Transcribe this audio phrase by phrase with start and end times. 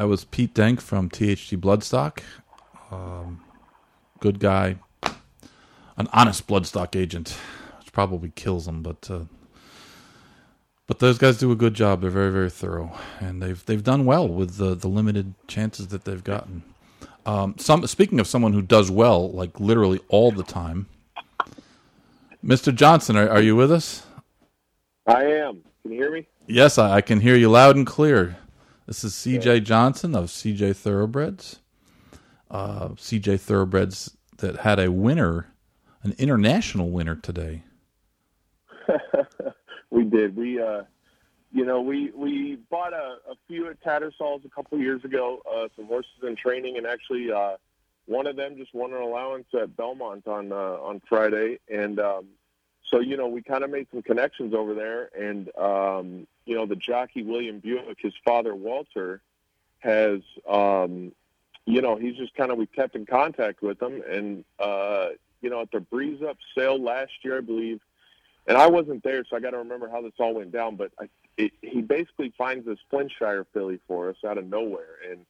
[0.00, 2.20] That was Pete Denk from THT Bloodstock.
[2.90, 3.44] Um,
[4.18, 7.36] good guy, an honest Bloodstock agent,
[7.78, 9.24] which probably kills him, but uh,
[10.86, 12.00] but those guys do a good job.
[12.00, 16.06] They're very very thorough, and they've they've done well with the the limited chances that
[16.06, 16.62] they've gotten.
[17.26, 20.86] Um, some speaking of someone who does well, like literally all the time,
[22.42, 22.74] Mr.
[22.74, 24.06] Johnson, are, are you with us?
[25.06, 25.60] I am.
[25.82, 26.26] Can you hear me?
[26.46, 28.38] Yes, I, I can hear you loud and clear.
[28.90, 31.60] This is CJ Johnson of CJ Thoroughbreds.
[32.50, 35.46] Uh, CJ Thoroughbreds that had a winner,
[36.02, 37.62] an international winner today.
[39.90, 40.34] we did.
[40.34, 40.82] We, uh,
[41.52, 45.40] you know, we we bought a, a few at Tattersalls a couple years ago.
[45.48, 47.58] Uh, some horses in training, and actually, uh,
[48.06, 52.26] one of them just won an allowance at Belmont on uh, on Friday, and um,
[52.90, 56.66] so you know we kind of made some connections over there, and um, you know
[56.66, 59.20] the jockey William Buick, his father Walter,
[59.78, 61.12] has um,
[61.66, 65.50] you know he's just kind of we kept in contact with him, and uh, you
[65.50, 67.80] know at the Breeze Up sale last year, I believe,
[68.46, 70.90] and I wasn't there, so I got to remember how this all went down, but
[71.00, 75.24] I, it, he basically finds this Flintshire filly for us out of nowhere, and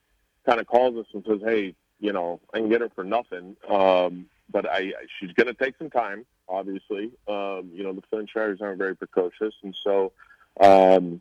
[0.46, 1.74] kind of calls us and says, hey.
[2.02, 5.76] You know, I can get her for nothing, um, but I, she's going to take
[5.78, 7.12] some time obviously.
[7.28, 10.12] Um, you know, the Flintshires aren't very precocious, and so,
[10.60, 11.20] um,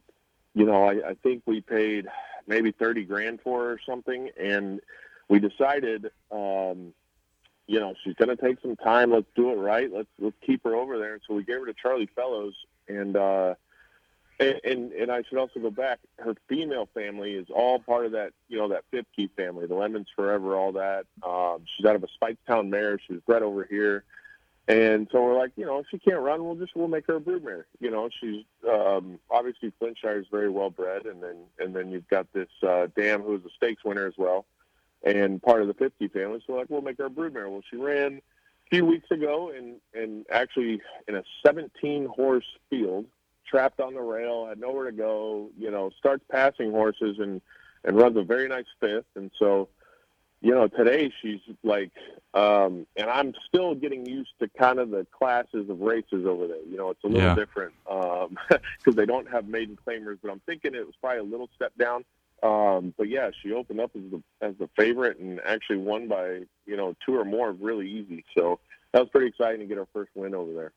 [0.56, 2.08] you know, I, I think we paid
[2.48, 4.82] maybe thirty grand for her or something, and
[5.30, 6.94] we decided, um,
[7.68, 9.12] you know, she's going to take some time.
[9.12, 9.92] Let's do it right.
[9.94, 11.14] Let's let's keep her over there.
[11.14, 12.56] And so we gave her to Charlie Fellowes,
[12.88, 13.54] and uh,
[14.40, 16.00] and, and I should also go back.
[16.18, 20.08] Her female family is all part of that, you know, that Fifkey family, the Lemons
[20.16, 21.06] Forever, all that.
[21.24, 23.00] Um, she's out of a Speightstown mare.
[23.06, 24.06] She was bred over here.
[24.70, 27.16] And so we're like, you know, if she can't run, we'll just we'll make her
[27.16, 27.64] a broodmare.
[27.80, 32.08] You know, she's um, obviously Flintshire is very well bred, and then and then you've
[32.08, 34.46] got this uh, Dam who's a stakes winner as well,
[35.04, 36.40] and part of the Fifkey family.
[36.46, 37.50] So we're like, we'll make her a broodmare.
[37.50, 38.22] Well, she ran
[38.68, 43.08] a few weeks ago, and and actually in a 17 horse field,
[43.50, 45.50] trapped on the rail, had nowhere to go.
[45.58, 47.42] You know, starts passing horses and
[47.84, 49.70] and runs a very nice fifth, and so
[50.42, 51.92] you know, today she's like,
[52.34, 56.64] um, and I'm still getting used to kind of the classes of races over there.
[56.70, 57.36] You know, it's a little Yeah.
[57.36, 61.50] different because they don't have maiden claimers, but I'm thinking it was probably a little
[61.56, 62.06] step down.
[62.42, 66.44] Um, but yeah, she opened up as the as the favorite and actually won by
[66.66, 68.24] you know two or more really easy.
[68.38, 68.60] So
[68.94, 70.72] that was pretty exciting to get our first win over there.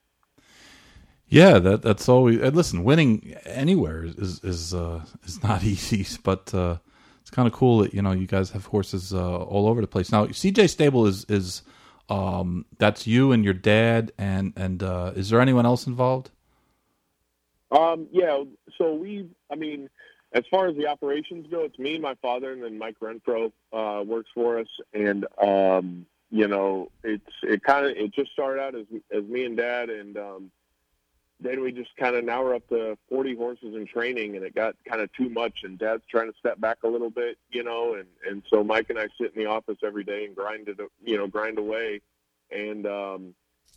[1.33, 2.39] Yeah, that that's always.
[2.41, 6.77] And listen, winning anywhere is is uh, is not easy, but uh,
[7.21, 9.87] it's kind of cool that you know you guys have horses uh, all over the
[9.87, 10.11] place.
[10.11, 11.63] Now, CJ Stable is is
[12.07, 16.29] um, that's you and your dad, and and uh, is there anyone else involved?
[17.71, 18.43] Um, yeah,
[18.77, 19.89] so we, I mean,
[20.33, 24.03] as far as the operations go, it's me, my father, and then Mike Renfro uh,
[24.03, 24.67] works for us.
[24.93, 29.45] And um, you know, it's it kind of it just started out as as me
[29.45, 30.51] and Dad, and um,
[31.43, 34.55] then we just kind of now we're up to 40 horses in training, and it
[34.55, 35.59] got kind of too much.
[35.63, 38.89] And Dad's trying to step back a little bit, you know, and and so Mike
[38.89, 42.01] and I sit in the office every day and grind it, you know, grind away.
[42.51, 43.35] And um,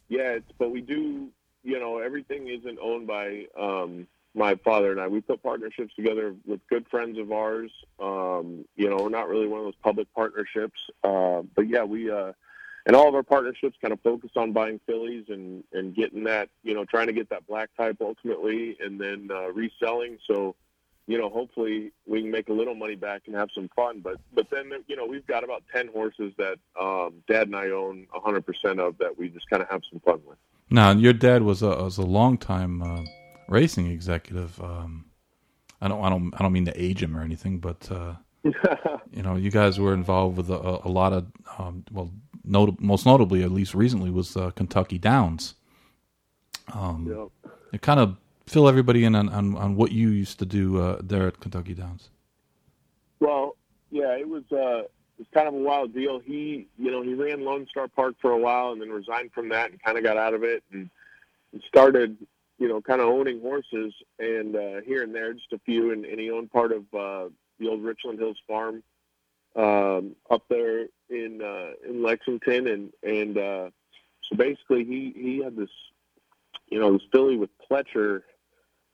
[0.09, 1.31] yeah, it's but we do
[1.66, 4.06] you know, everything isn't owned by um,
[4.37, 5.09] my father and I.
[5.09, 7.72] We put partnerships together with good friends of ours.
[7.98, 12.09] Um, you know, we're not really one of those public partnerships, uh, but yeah, we
[12.09, 12.33] uh,
[12.86, 16.48] and all of our partnerships kind of focus on buying fillies and and getting that,
[16.62, 20.19] you know, trying to get that black type ultimately, and then uh, reselling.
[20.26, 20.54] So.
[21.08, 24.00] You know, hopefully we can make a little money back and have some fun.
[24.00, 27.69] But but then you know we've got about ten horses that um, Dad and I
[27.70, 30.36] own hundred percent of that we just kind of have some fun with.
[30.68, 33.04] Now, your dad was a was a longtime uh,
[33.48, 34.60] racing executive.
[34.60, 35.06] Um,
[35.80, 38.14] I don't I don't I don't mean to age him or anything, but uh,
[39.12, 41.26] you know, you guys were involved with a, a lot of
[41.58, 42.10] um, well,
[42.44, 45.54] not, most notably, at least recently, was uh, Kentucky Downs.
[46.72, 47.50] Um, Yeah.
[47.72, 51.00] You kind of fill everybody in on, on, on what you used to do uh,
[51.02, 52.10] there at Kentucky Downs.
[53.18, 53.56] Well,
[53.90, 56.21] yeah, it was uh, it was kind of a wild deal.
[56.21, 59.48] He, you know, he ran Lone Star Park for a while and then resigned from
[59.48, 60.88] that and kind of got out of it and,
[61.53, 62.16] and started,
[62.59, 65.92] you know, kind of owning horses and uh, here and there, just a few.
[65.92, 68.82] And, and he owned part of uh, the old Richland Hills farm
[69.56, 73.70] um, up there in uh, in Lexington, and and uh,
[74.22, 75.70] so basically he he had this,
[76.68, 78.22] you know, this filly with Pletcher.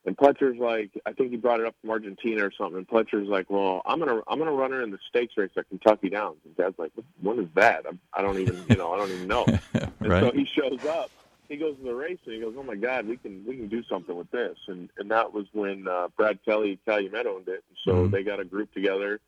[0.04, 2.76] And Pletcher's like, I think he brought it up from Argentina or something.
[2.76, 5.68] And Pletcher's like, well, I'm gonna, I'm gonna run her in the stakes race at
[5.68, 6.38] Kentucky Downs.
[6.44, 7.84] And Dad's like, what is that?
[7.88, 9.46] I'm, I don't even, you know, I don't even know.
[9.74, 10.24] And right?
[10.24, 11.12] so he shows up.
[11.52, 13.68] He goes to the race and he goes, "Oh my God, we can we can
[13.68, 17.62] do something with this." And and that was when uh, Brad Kelly Calumet owned it.
[17.68, 18.10] And so Mhm.
[18.10, 19.20] they got a group together,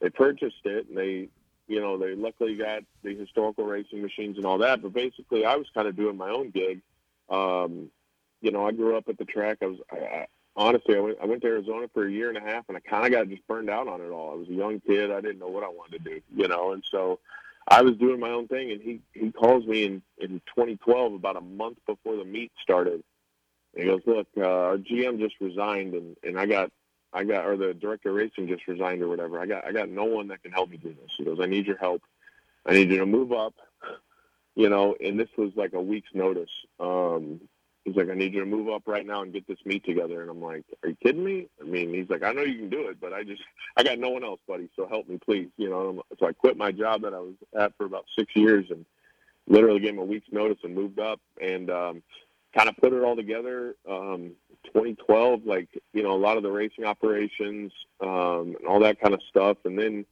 [0.00, 1.28] they purchased it and they
[1.68, 4.82] you know they luckily got the historical racing machines and all that.
[4.82, 6.80] But basically, I was kind of doing my own gig.
[7.30, 7.92] Um,
[8.40, 9.58] you know, I grew up at the track.
[9.62, 10.26] I was I, I,
[10.56, 12.80] honestly, I went I went to Arizona for a year and a half, and I
[12.80, 14.32] kind of got just burned out on it all.
[14.32, 15.12] I was a young kid.
[15.12, 16.20] I didn't know what I wanted to do.
[16.34, 17.20] You know, and so
[17.70, 21.36] I was doing my own thing, and he he calls me in in 2012, about
[21.36, 23.02] a month before the meet started.
[23.74, 26.70] And he goes, "Look, uh, our GM just resigned, and and I got
[27.12, 29.38] I got or the director of racing just resigned or whatever.
[29.38, 31.46] I got I got no one that can help me do this." He goes, "I
[31.46, 32.02] need your help.
[32.64, 33.54] I need you to move up."
[34.54, 36.50] You know, and this was like a week's notice.
[36.80, 37.40] Um,
[37.88, 40.22] he's like, I need you to move up right now and get this meet together.
[40.22, 41.48] And I'm like, Are you kidding me?
[41.60, 43.42] I mean, he's like, I know you can do it, but I just,
[43.76, 44.68] I got no one else, buddy.
[44.76, 45.48] So help me, please.
[45.56, 48.66] You know, so I quit my job that I was at for about six years
[48.70, 48.84] and
[49.46, 52.02] literally gave him a week's notice and moved up and um,
[52.56, 53.74] kind of put it all together.
[53.88, 54.32] Um,
[54.66, 59.14] 2012, like, you know, a lot of the racing operations um, and all that kind
[59.14, 59.56] of stuff.
[59.64, 60.04] And then,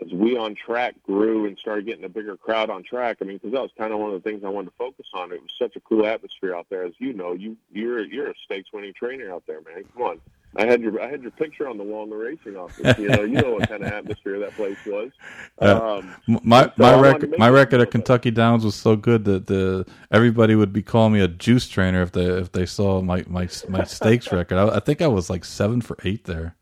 [0.00, 3.36] as we on track grew and started getting a bigger crowd on track, I mean,
[3.36, 5.32] because that was kind of one of the things I wanted to focus on.
[5.32, 7.32] It was such a cool atmosphere out there, as you know.
[7.32, 9.84] You you're you're a stakes winning trainer out there, man.
[9.94, 10.20] Come on.
[10.54, 12.98] I had your I had your picture on the wall in the racing office.
[12.98, 15.10] You know, you know what kind of atmosphere that place was.
[15.58, 19.86] Um, my so my record my record at Kentucky Downs was so good that the
[20.10, 23.48] everybody would be calling me a juice trainer if they if they saw my my
[23.68, 24.58] my stakes record.
[24.58, 26.56] I, I think I was like seven for eight there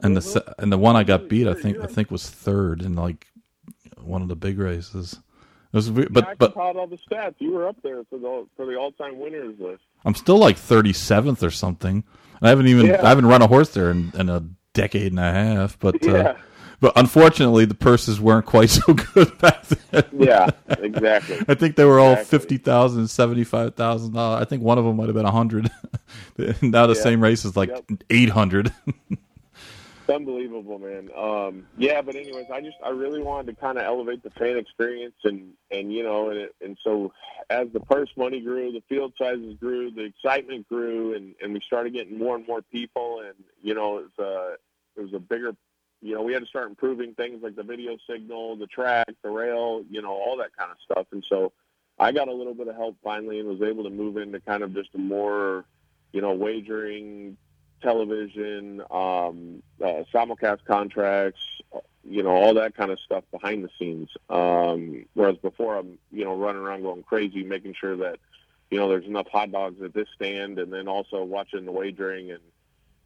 [0.00, 2.94] and the and the one I got beat, I think I think was third in
[2.94, 3.26] like
[4.00, 5.20] one of the big races.
[5.72, 7.34] It was, but but all the stats.
[7.38, 9.82] You were up there for the for the all time winners list.
[10.04, 12.04] I'm still like 37th or something.
[12.40, 13.04] I haven't even yeah.
[13.04, 14.44] I haven't run a horse there in, in a
[14.74, 15.78] decade and a half.
[15.78, 16.18] But uh, yeah.
[16.20, 16.36] uh,
[16.80, 20.04] but unfortunately, the purses weren't quite so good back then.
[20.12, 21.38] Yeah, exactly.
[21.48, 22.38] I think they were all exactly.
[22.38, 24.42] fifty thousand, seventy-five thousand dollars.
[24.42, 25.70] I think one of them might have been a hundred.
[26.62, 27.84] now the same race is like yep.
[28.10, 28.72] eight hundred.
[30.08, 31.10] Unbelievable, man.
[31.16, 34.56] Um, yeah, but anyways, I just I really wanted to kind of elevate the fan
[34.56, 37.12] experience, and and you know, and it, and so
[37.50, 41.60] as the purse money grew, the field sizes grew, the excitement grew, and and we
[41.66, 44.26] started getting more and more people, and you know, it was
[44.96, 45.54] a it was a bigger,
[46.00, 49.30] you know, we had to start improving things like the video signal, the track, the
[49.30, 51.52] rail, you know, all that kind of stuff, and so
[51.98, 54.62] I got a little bit of help finally, and was able to move into kind
[54.62, 55.64] of just a more
[56.16, 57.36] you know, wagering
[57.82, 61.40] television, um, uh, simulcast contracts,
[62.08, 64.08] you know, all that kind of stuff behind the scenes.
[64.30, 68.18] Um, whereas before, I'm, you know, running around going crazy, making sure that,
[68.70, 72.30] you know, there's enough hot dogs at this stand, and then also watching the wagering
[72.30, 72.42] and,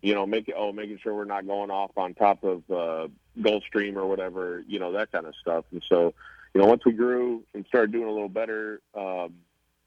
[0.02, 3.08] you know, making oh, making sure we're not going off on top of uh,
[3.38, 5.64] Gulfstream or whatever, you know, that kind of stuff.
[5.72, 6.14] And so,
[6.54, 9.34] you know, once we grew and started doing a little better, um,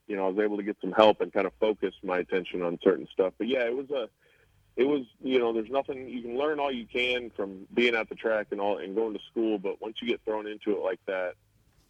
[0.08, 2.62] you know, I was able to get some help and kind of focus my attention
[2.62, 3.34] on certain stuff.
[3.38, 4.10] But yeah, it was a
[4.76, 8.10] it was you know there's nothing you can learn all you can from being at
[8.10, 10.84] the track and all and going to school but once you get thrown into it
[10.84, 11.36] like that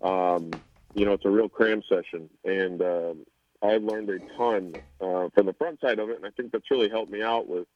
[0.06, 0.52] um,
[0.94, 2.30] you know it's a real cram session.
[2.44, 3.26] And um,
[3.62, 6.70] i've learned a ton uh, from the front side of it and i think that's
[6.70, 7.68] really helped me out with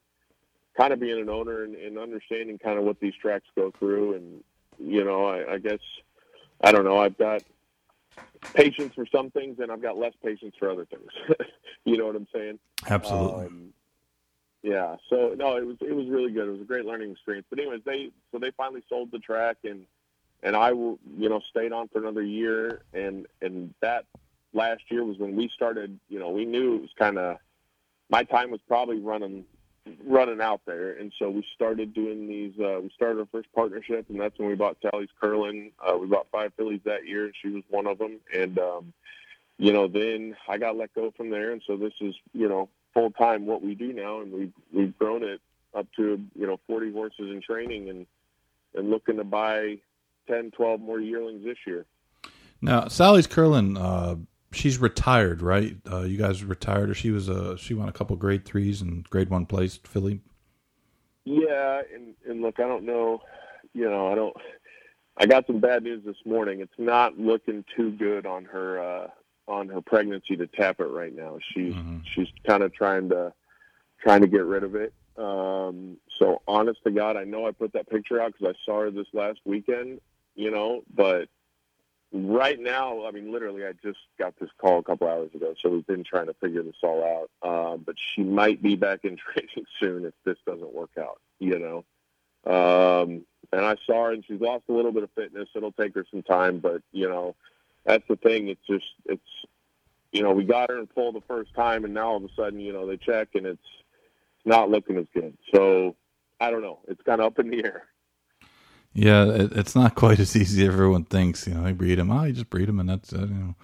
[0.77, 4.13] kind of being an owner and, and understanding kind of what these tracks go through.
[4.13, 4.43] And
[4.79, 5.79] you know I, I guess
[6.61, 7.41] i don't know i've got
[8.53, 11.09] patience for some things and i've got less patience for other things.
[11.85, 12.59] You know what i'm saying?
[12.89, 13.45] Absolutely.
[13.45, 13.73] Um,
[14.67, 14.97] yeah.
[15.09, 16.49] So no, it was it was really good.
[16.49, 17.47] It was a great learning experience.
[17.49, 19.85] But anyways, they so they finally sold the track and
[20.43, 24.05] and I you know stayed on for another year and and that
[24.51, 25.97] last year was when we started.
[26.09, 27.37] You know, we knew it was kind of
[28.09, 29.45] my time was probably running
[30.05, 32.53] running out there, and so we started doing these.
[32.59, 35.71] Uh, we started our first partnership, and that's when we bought Sally's Curlin.
[35.79, 38.19] Uh, we bought five fillies that year, and she was one of them.
[38.35, 38.91] And um,
[39.57, 42.67] you know, then I got let go from there, and so this is you know
[42.97, 45.39] full time what we do now, and we've we've grown it
[45.75, 48.07] up to you know 40 horses in training, and
[48.73, 49.77] and looking to buy
[50.27, 51.85] 10, 12 more yearlings this year.
[52.61, 54.15] Now, Sally's Curlin, uh,
[54.51, 55.75] she's retired, right?
[55.89, 59.07] Uh, you guys retired, or she was a she won a couple grade threes and
[59.09, 60.21] grade one placed filly.
[61.23, 63.21] Yeah, and and look, I don't know,
[63.73, 64.35] you know, I don't.
[65.19, 66.61] I got some bad news this morning.
[66.61, 69.07] It's not looking too good on her uh,
[69.47, 71.37] on her pregnancy to Tapit right now.
[71.53, 71.99] She's mm-hmm.
[72.13, 73.33] she's kind of trying to
[73.99, 74.93] trying to get rid of it.
[75.17, 78.81] Um, so honest to God, I know I put that picture out because I saw
[78.81, 80.01] her this last weekend.
[80.35, 81.29] You know, but
[82.13, 85.69] right now, I mean, literally, I just got this call a couple hours ago, so
[85.69, 87.47] we've been trying to figure this all out.
[87.47, 91.19] Uh, but she might be back in training soon if this doesn't work out.
[91.39, 91.85] You know.
[92.45, 95.49] Um, and I saw her, and she's lost a little bit of fitness.
[95.55, 97.35] It'll take her some time, but you know,
[97.87, 98.49] that's the thing.
[98.49, 99.21] It's just it's
[100.11, 102.29] you know we got her in full the first time, and now all of a
[102.35, 103.61] sudden you know they check and it's
[104.45, 105.35] not looking as good.
[105.55, 105.95] So
[106.39, 106.79] I don't know.
[106.87, 107.83] It's kind of up in the air.
[108.93, 111.47] Yeah, it, it's not quite as easy as everyone thinks.
[111.47, 112.11] You know, they breed them.
[112.11, 113.29] Oh, you just breed them, and that's it.
[113.29, 113.55] You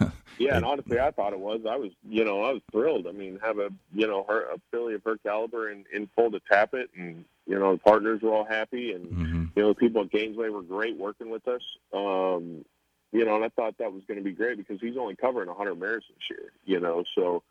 [0.00, 0.12] know.
[0.38, 1.60] yeah, and honestly, I thought it was.
[1.68, 3.06] I was, you know, I was thrilled.
[3.06, 6.30] I mean, have a, you know, her a filly of her caliber in, in full
[6.30, 9.44] to Tapit, and you know, the partners were all happy, and mm-hmm.
[9.54, 11.62] you know, the people at Gainesway were great working with us.
[11.92, 12.64] Um,
[13.12, 15.48] you know, and I thought that was going to be great because he's only covering
[15.48, 16.52] 100 mares this year.
[16.64, 17.42] You know, so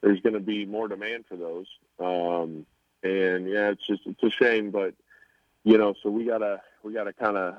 [0.00, 1.66] there's going to be more demand for those.
[1.98, 2.66] Um,
[3.02, 4.94] and yeah, it's just it's a shame, but
[5.62, 7.56] you know, so we gotta we gotta kind of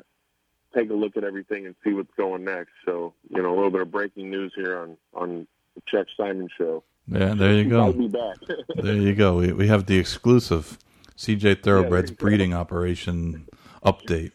[0.73, 2.71] take a look at everything and see what's going next.
[2.83, 6.49] So you know, a little bit of breaking news here on on the Chuck Simon
[6.57, 6.83] show.
[7.07, 7.81] Yeah, there you go.
[7.83, 8.37] I'll be back.
[8.75, 9.37] there you go.
[9.37, 10.79] We we have the exclusive
[11.17, 12.57] CJ Thoroughbreds yeah, breeding go.
[12.57, 13.47] operation
[13.85, 14.31] update.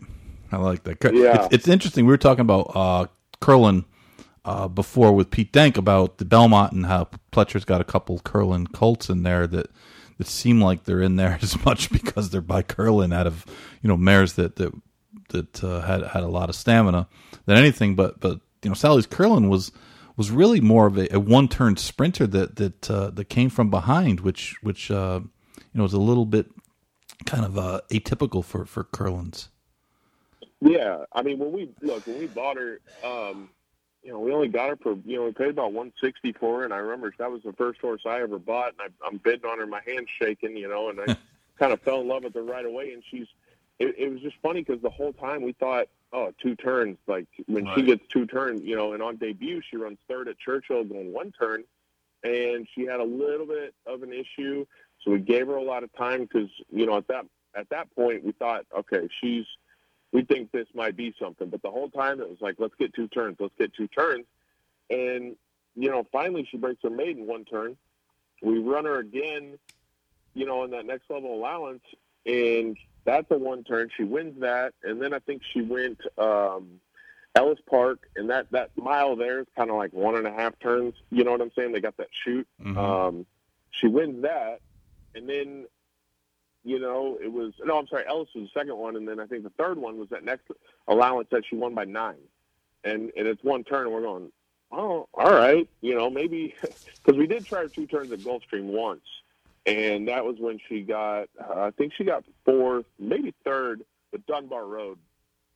[0.53, 0.99] I like that.
[1.15, 1.45] Yeah.
[1.45, 2.07] It's, it's interesting.
[2.07, 3.07] We were talking about uh,
[3.41, 3.85] Curlin
[4.45, 8.67] uh, before with Pete Denk about the Belmont and how Pletcher's got a couple Curlin
[8.67, 9.71] colts in there that
[10.19, 13.47] that seem like they're in there as much because they're by Curlin out of
[13.83, 14.73] you know mares that that
[15.31, 17.09] that uh, had had a lot of stamina
[17.47, 17.95] than anything.
[17.95, 19.73] But but you know Sally's Curlin was
[20.17, 23.71] was really more of a, a one turn sprinter that that uh, that came from
[23.71, 26.51] behind, which which uh, you know was a little bit
[27.27, 29.50] kind of uh, atypical for for Curlins.
[30.61, 33.49] Yeah, I mean when we look when we bought her, um,
[34.03, 36.59] you know, we only got her for you know we paid about one sixty for
[36.59, 39.19] her, and I remember that was the first horse I ever bought, and I, I'm
[39.19, 41.17] bidding on her, my hands shaking, you know, and I
[41.59, 43.27] kind of fell in love with her right away, and she's.
[43.79, 46.99] It, it was just funny because the whole time we thought, oh, two turns.
[47.07, 47.79] Like when right.
[47.79, 51.15] she gets two turns, you know, and on debut she runs third at Churchill going
[51.15, 51.65] one turn,
[52.23, 54.67] and she had a little bit of an issue,
[55.03, 57.25] so we gave her a lot of time because you know at that
[57.55, 59.47] at that point we thought, okay, she's
[60.13, 61.49] we think this might be something.
[61.49, 64.27] But the whole time it was like, let's get two turns, let's get two turns.
[64.89, 65.37] And,
[65.77, 67.77] you know, finally she breaks her maiden one turn.
[68.43, 69.59] We run her again,
[70.35, 71.83] you know, in that next level allowance,
[72.25, 73.91] and that's a one turn.
[73.97, 76.81] She wins that, and then I think she went um,
[77.35, 80.59] Ellis Park, and that that mile there is kind of like one and a half
[80.59, 80.95] turns.
[81.11, 81.73] You know what I'm saying?
[81.73, 82.49] They got that chute.
[82.63, 82.79] Mm-hmm.
[82.79, 83.27] Um,
[83.71, 84.61] she wins that,
[85.15, 85.67] and then
[86.65, 89.27] you know, it was no, I'm sorry, Ellis was the second one, and then I
[89.27, 90.45] think the third one was that next
[90.89, 92.17] allowance that she won by nine,
[92.85, 94.31] and and it's one turn, and we're going,
[94.73, 98.65] oh, all right, you know, maybe because we did try her two turns at Gulfstream
[98.65, 99.05] once,
[99.67, 104.27] and that was when she got, uh, I think she got fourth, maybe third, but
[104.27, 104.99] Dunbar Road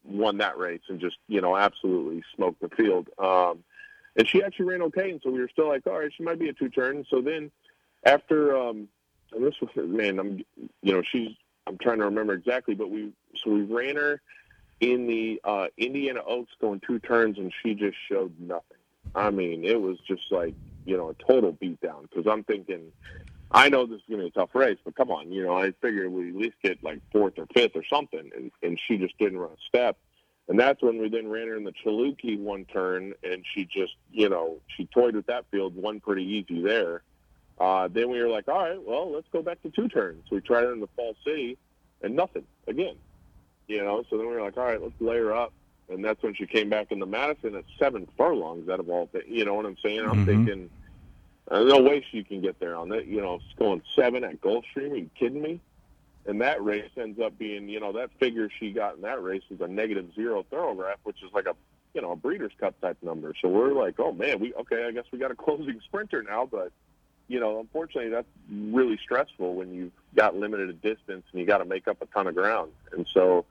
[0.05, 3.09] won that race and just you know absolutely smoked the field.
[3.19, 3.63] Um,
[4.17, 6.39] and she actually ran okay, and so we were still like, all right, she might
[6.39, 7.05] be a two turn.
[7.11, 7.51] So then
[8.05, 8.89] after um,
[9.41, 10.45] this was man, I'm
[10.83, 11.31] you know she's
[11.67, 13.12] I'm trying to remember exactly, but we
[13.43, 14.21] so we ran her
[14.81, 18.76] in the uh, Indiana Oaks going two turns, and she just showed nothing.
[19.14, 22.93] I mean, it was just like you know a total beatdown because I'm thinking.
[23.50, 25.57] I know this is going to be a tough race, but come on, you know,
[25.57, 28.97] I figured we at least get like fourth or fifth or something, and and she
[28.97, 29.97] just didn't run a step,
[30.49, 33.95] and that's when we then ran her in the Chilukki one turn, and she just,
[34.12, 37.03] you know, she toyed with that field, won pretty easy there,
[37.59, 40.25] uh, then we were like, all right, well, let's go back to two turns.
[40.31, 41.57] We tried it in the Fall City,
[42.03, 42.97] and nothing again.
[43.67, 45.53] You know, so then we were like, all right, let's layer up.
[45.89, 49.07] And that's when she came back in the Madison at seven furlongs out of all
[49.07, 49.25] things.
[49.29, 50.01] You know what I'm saying?
[50.01, 50.25] I'm mm-hmm.
[50.25, 50.71] thinking,
[51.49, 53.07] there's no way she can get there on that.
[53.07, 54.93] You know, it's going seven at Gulfstream.
[54.93, 55.61] Are you kidding me?
[56.27, 59.43] And that race ends up being, you know, that figure she got in that race
[59.51, 61.55] was a negative zero Thoro-Graph, which is like a,
[61.93, 63.35] you know, a Breeders' Cup type number.
[63.43, 66.49] So we're like, oh man, we okay, I guess we got a closing sprinter now,
[66.51, 66.73] but
[67.28, 71.64] you know, unfortunately, that's really stressful when you've got limited distance and you got to
[71.64, 72.73] make up a ton of ground.
[72.93, 73.47] And so,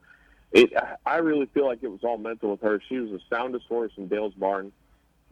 [0.52, 0.72] it,
[1.04, 2.80] I really feel like it was all mental with her.
[2.88, 4.72] She was the soundest horse in Dale's barn.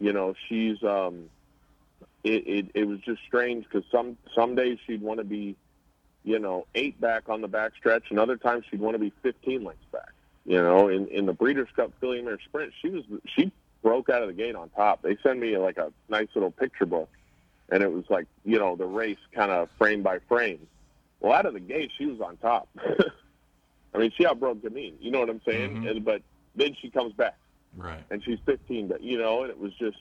[0.00, 1.30] You know, she's, um,
[2.24, 5.56] it, it, it was just strange because some, some days she'd want to be,
[6.24, 9.12] you know, eight back on the back stretch and other times she'd want to be
[9.22, 10.10] 15 lengths back.
[10.44, 13.04] You know, in, in the Breeders' Cup Filly Mare Sprint, she was,
[13.36, 15.02] she broke out of the gate on top.
[15.02, 17.08] They send me like a nice little picture book
[17.72, 20.68] and it was like you know the race kind of frame by frame.
[21.20, 22.68] Well, out of the gate, she was on top.
[23.94, 24.94] I mean, she outbroke Gamine.
[25.00, 25.76] You know what I'm saying?
[25.76, 25.86] Mm-hmm.
[25.86, 26.22] And, but
[26.54, 27.36] then she comes back,
[27.76, 28.02] right?
[28.10, 28.88] And she's 15.
[28.88, 29.98] But you know, and it was just,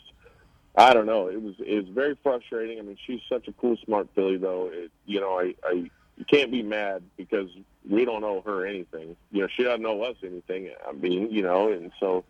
[0.76, 1.28] I don't know.
[1.28, 2.78] It was it was very frustrating.
[2.80, 4.70] I mean, she's such a cool, smart filly, though.
[4.72, 7.50] It, you know, I, I you can't be mad because
[7.90, 9.16] we don't owe her anything.
[9.32, 10.72] You know, she doesn't owe us anything.
[10.88, 12.26] I mean, you know, and so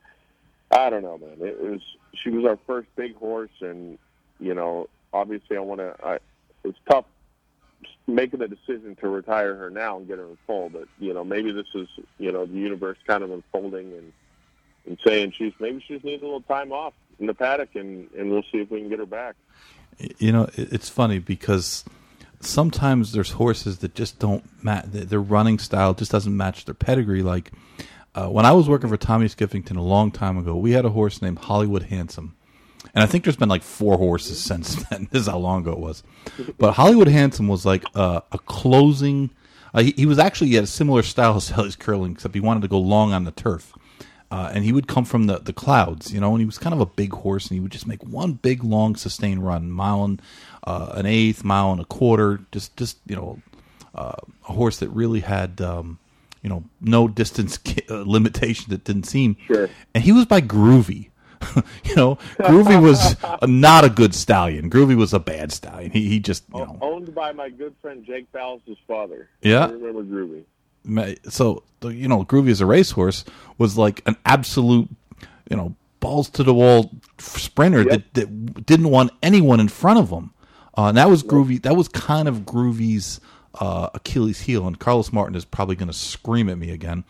[0.70, 1.38] I don't know, man.
[1.40, 1.82] It was
[2.14, 3.98] she was our first big horse, and
[4.40, 6.20] you know, obviously I want to.
[6.63, 7.06] It's tough
[8.08, 11.24] making the decision to retire her now and get her in full, but you know
[11.24, 11.88] maybe this is
[12.18, 14.13] you know the universe kind of unfolding and
[14.86, 18.10] and saying she's maybe she just needs a little time off in the paddock and
[18.18, 19.36] and we'll see if we can get her back.
[20.18, 21.84] You know, it's funny because
[22.39, 27.22] sometimes there's horses that just don't match their running style just doesn't match their pedigree.
[27.24, 27.51] Like
[28.13, 30.89] Uh, when I was working for Tommy Skiffington a long time ago, we had a
[30.89, 32.36] horse named Hollywood Handsome.
[32.94, 35.08] And I think there's been like four horses since then.
[35.12, 36.04] this is how long ago it was.
[36.58, 39.32] But Hollywood Handsome was like a closing.
[39.74, 42.42] Uh, he, he, was actually he had a similar style as Sally's Curlin, except he
[42.42, 43.74] wanted to go long on the turf.
[44.30, 46.74] Uh, and he would come from the, the clouds, you know, and he was kind
[46.74, 50.06] of a big horse, and he would just make one big, long, sustained run, mile
[50.06, 50.22] and
[50.64, 53.42] uh, an eighth, mile and a quarter, just, just you know,
[53.94, 54.16] uh,
[54.48, 56.00] a horse that really had, um,
[56.42, 57.60] you know, no distance
[57.90, 59.36] uh, limitation that didn't seem.
[59.48, 59.70] Sure.
[59.94, 61.11] And he was by Groovy.
[61.84, 64.70] you know, Groovy was a, not a good stallion.
[64.70, 65.92] Groovy was a bad stallion.
[65.92, 69.30] He he just you know owned by my good friend Jake Ballas' father.
[69.42, 70.46] Yeah, I remember Groovy
[71.28, 73.24] so you know groovy as a racehorse
[73.58, 74.90] was like an absolute
[75.50, 77.90] you know balls to the wall sprinter yep.
[77.92, 80.34] that, that didn't want anyone in front of him
[80.78, 83.20] uh, and that was groovy that was kind of groovy's
[83.60, 87.04] uh, achilles heel and carlos martin is probably going to scream at me again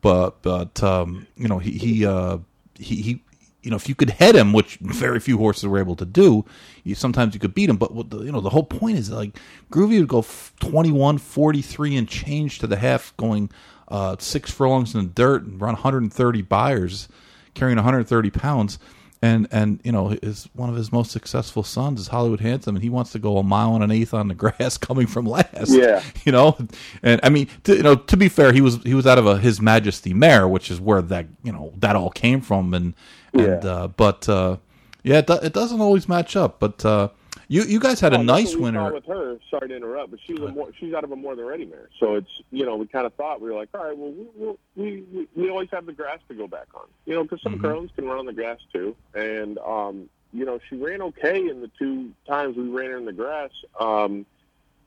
[0.00, 2.38] but but um, you know he he, uh,
[2.74, 3.20] he he
[3.62, 6.44] you know, if you could head him, which very few horses were able to do,
[6.84, 7.76] you, sometimes you could beat him.
[7.76, 9.38] But the, you know, the whole point is like
[9.70, 10.24] Groovy would go
[10.60, 13.50] 21, 43 and change to the half, going
[13.88, 17.08] uh, six furlongs in the dirt and run 130 Beyers,
[17.54, 18.78] carrying 130 pounds
[19.22, 22.82] and and you know is one of his most successful sons is Hollywood Handsome, and
[22.82, 25.70] he wants to go a mile and an eighth on the grass coming from last.
[25.70, 26.56] Yeah, you know,
[27.02, 29.26] and I mean, to, you know, to be fair, he was he was out of
[29.26, 32.94] a His Majesty mare, which is where that you know that all came from, and
[33.32, 33.70] and yeah.
[33.70, 34.56] uh, but uh,
[35.02, 37.08] yeah, it, do, it doesn't always match up, but uh,
[37.48, 39.38] you you guys had a nice winner with her.
[39.50, 41.88] Sorry to interrupt, but she's a more, she's out of a More Than Ready mare.
[41.98, 44.56] So it's you know we kind of thought we were like, all right, well we
[44.76, 46.86] we we, we always have the grass to go back on.
[47.06, 47.62] You know, because some mm-hmm.
[47.62, 51.60] girls can run on the grass too, and um, you know she ran okay in
[51.60, 53.50] the two times we ran her in the grass.
[53.80, 54.26] Um,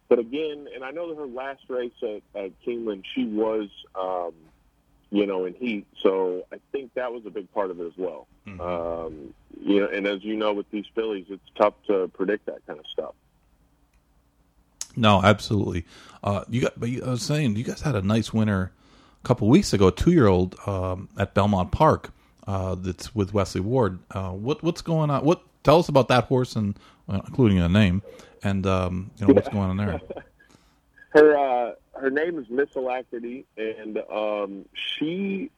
[0.08, 3.70] but again, and I know that her last race at, at Keeneland, she was.
[3.96, 4.34] Um,
[5.14, 5.86] you know, in heat.
[6.02, 8.28] So I think that was a big part of it as well.
[8.48, 8.62] Mm-hmm.
[8.62, 12.66] Um, you know, and as you know, with these fillies, it's tough to predict that
[12.66, 13.14] kind of stuff.
[14.96, 15.86] No, absolutely.
[16.24, 18.72] Uh, you got, but you, I was saying, you guys had a nice winner
[19.24, 22.12] a couple weeks ago, a two-year-old um, at Belmont Park.
[22.48, 24.00] Uh, that's with Wesley Ward.
[24.10, 25.24] Uh, what what's going on?
[25.24, 28.02] What tell us about that horse and including a name
[28.44, 30.00] and um, you know what's going on there.
[31.10, 35.52] her uh, her name is Miss Alacrity, and um, she,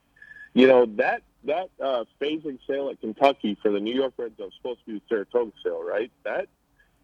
[0.54, 4.44] you know that that uh, Fasig sale at Kentucky for the New York Breds that
[4.44, 6.12] was supposed to be the Saratoga sale, right?
[6.24, 6.48] That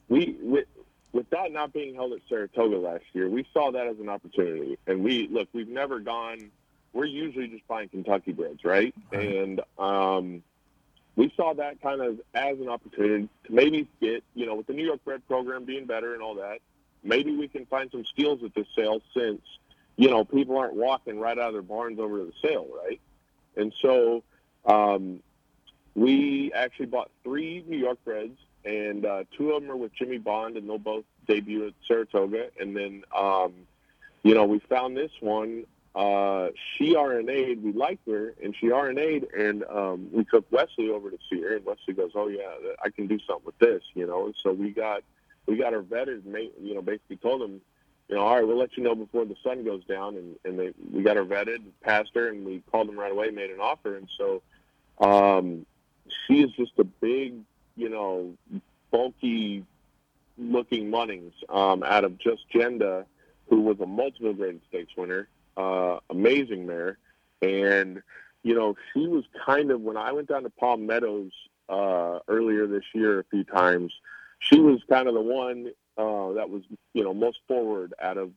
[0.07, 0.67] we with,
[1.11, 4.77] with that not being held at Saratoga last year, we saw that as an opportunity.
[4.87, 6.51] And we look, we've never gone.
[6.93, 8.93] We're usually just buying Kentucky breds, right?
[9.11, 9.21] right.
[9.21, 10.43] And um,
[11.15, 14.73] we saw that kind of as an opportunity to maybe get, you know, with the
[14.73, 16.59] New York bred program being better and all that,
[17.03, 19.41] maybe we can find some steals at this sale since
[19.95, 22.99] you know people aren't walking right out of their barns over to the sale, right?
[23.55, 24.23] And so
[24.65, 25.21] um,
[25.95, 30.17] we actually bought three New York Breds, and uh, two of them are with Jimmy
[30.17, 32.49] Bond, and they'll both debut at Saratoga.
[32.59, 33.53] And then um,
[34.23, 35.65] you know we found this one.
[35.95, 37.63] Uh, she RNA'd.
[37.63, 41.55] We liked her, and she RNA'd, and um, we took Wesley over to see her.
[41.55, 42.51] And Wesley goes, "Oh yeah,
[42.83, 44.27] I can do something with this," you know.
[44.27, 45.03] And so we got
[45.47, 46.25] we got her vetted.
[46.25, 47.59] And you know, basically told them,
[48.07, 50.15] you know, all right, we'll let you know before the sun goes down.
[50.15, 53.31] And and they we got her vetted, passed her, and we called them right away,
[53.31, 53.95] made an offer.
[53.97, 54.41] And so,
[54.99, 55.65] um,
[56.25, 57.35] she is just a big,
[57.75, 58.33] you know,
[58.91, 59.65] bulky
[60.37, 63.05] looking Munnings um, out of just Genda,
[63.49, 66.97] who was a multiple graded stakes winner, uh, amazing mare,
[67.41, 68.01] and
[68.43, 71.31] you know she was kind of when I went down to Palm Meadows
[71.67, 73.93] uh, earlier this year a few times
[74.39, 78.31] she was kind of the one uh, that was, you know, most forward out of.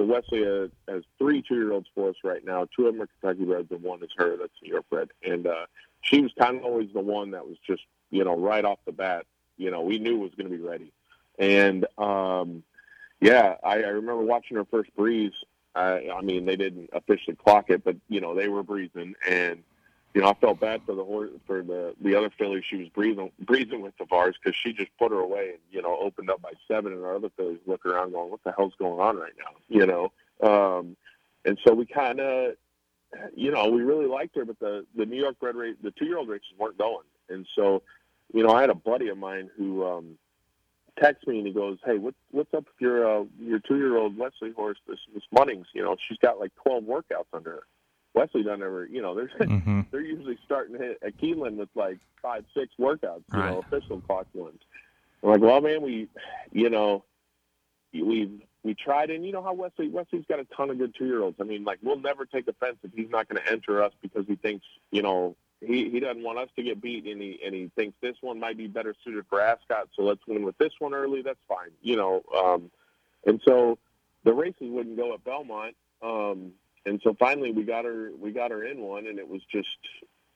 [0.00, 2.66] So Wesley has, has three two-year-olds for us right now.
[2.74, 4.38] Two of them are Kentucky Breds, and one is her.
[4.38, 5.66] That's New York bred, and uh,
[6.00, 8.92] she was kind of always the one that was just, you know, right off the
[8.92, 9.26] bat.
[9.58, 10.90] You know, we knew was going to be ready,
[11.38, 12.62] and um,
[13.20, 15.34] yeah, I, I remember watching her first breeze.
[15.74, 19.62] I, I mean, they didn't officially clock it, but you know, they were breezing, and
[20.14, 22.88] you know, I felt bad for the horse for the the other filly she was
[22.88, 26.42] breathing breathing with bars because she just put her away and you know opened up
[26.42, 29.32] by seven, and our other fillies look around going, "What the hell's going on right
[29.38, 30.96] now?" You know, um,
[31.44, 32.54] and so we kind of,
[33.34, 36.06] you know, we really liked her, but the the New York Bred race, the two
[36.06, 37.82] year old races weren't going, and so,
[38.32, 40.18] you know, I had a buddy of mine who um,
[41.00, 43.96] texts me and he goes, "Hey, what what's up with your uh, your two year
[43.96, 45.66] old Wesley horse, this this Munnings?
[45.72, 47.62] You know, she's got like twelve workouts under her."
[48.14, 49.82] Wesley doesn't ever, you know, they're mm-hmm.
[49.90, 53.50] they're usually starting to hit at Keeneland with like five, six workouts, you right.
[53.50, 54.60] know, official clock ones.
[55.22, 56.08] I'm like, well, man, we,
[56.52, 57.04] you know,
[57.92, 61.06] we've we tried, and you know how Wesley Wesley's got a ton of good two
[61.06, 61.38] year olds.
[61.40, 64.26] I mean, like we'll never take offense if he's not going to enter us because
[64.26, 67.54] he thinks you know he he doesn't want us to get beat, and he and
[67.54, 69.88] he thinks this one might be better suited for Ascot.
[69.94, 71.22] So let's win with this one early.
[71.22, 72.22] That's fine, you know.
[72.36, 72.70] Um,
[73.26, 73.78] and so
[74.24, 75.74] the races wouldn't go at Belmont.
[76.02, 76.52] Um,
[76.86, 79.68] and so finally we got her we got her in one, and it was just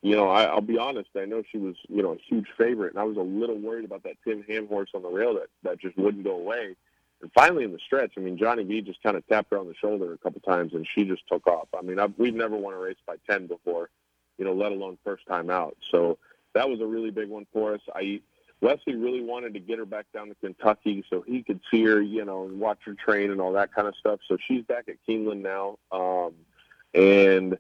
[0.03, 1.11] you know I, I'll be honest.
[1.17, 3.85] I know she was you know a huge favorite, and I was a little worried
[3.85, 6.77] about that Tim Ham horse on the rail that that just wouldn't go away.
[7.23, 9.69] And finally in the stretch, I mean Johnny V just kind of tapped her on
[9.69, 11.69] the shoulder a couple times, and she just took off.
[11.77, 13.91] I mean I've, we've never won a race by ten before,
[14.39, 15.77] you know, let alone first time out.
[15.91, 16.19] So
[16.55, 17.81] that was a really big one for us.
[17.95, 18.21] I
[18.65, 22.01] Wesley really wanted to get her back down to Kentucky so he could see her,
[22.01, 24.21] you know, and watch her train and all that kind of stuff.
[24.27, 26.33] So she's back at Keeneland now, um,
[26.95, 27.59] and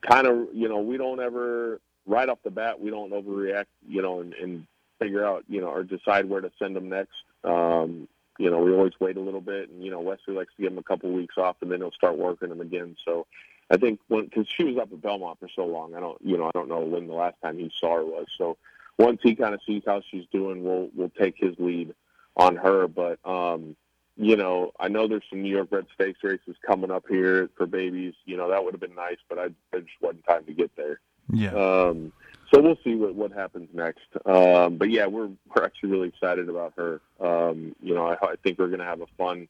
[0.00, 4.00] kind of, you know, we don't ever right off the bat we don't overreact, you
[4.00, 4.66] know, and, and
[5.00, 7.16] figure out, you know, or decide where to send them next.
[7.42, 8.06] Um,
[8.38, 10.70] you know, we always wait a little bit, and you know, Wesley likes to give
[10.70, 12.96] him a couple weeks off, and then he'll start working them again.
[13.04, 13.26] So,
[13.72, 16.38] I think when because she was up at Belmont for so long, I don't, you
[16.38, 18.26] know, I don't know when the last time he saw her was.
[18.38, 18.56] So,
[18.98, 21.94] once he kind of sees how she's doing, we'll we'll take his lead
[22.36, 22.88] on her.
[22.88, 23.76] But um,
[24.16, 27.66] you know, I know there's some New York Bred Stakes races coming up here for
[27.66, 28.14] babies.
[28.24, 30.74] You know, that would have been nice, but I, I just wasn't time to get
[30.76, 31.00] there.
[31.32, 31.50] Yeah.
[31.50, 32.12] Um,
[32.52, 34.08] so we'll see what what happens next.
[34.26, 37.00] Um, but yeah, we're we're actually really excited about her.
[37.20, 39.48] Um, you know, I, I think we're going to have a fun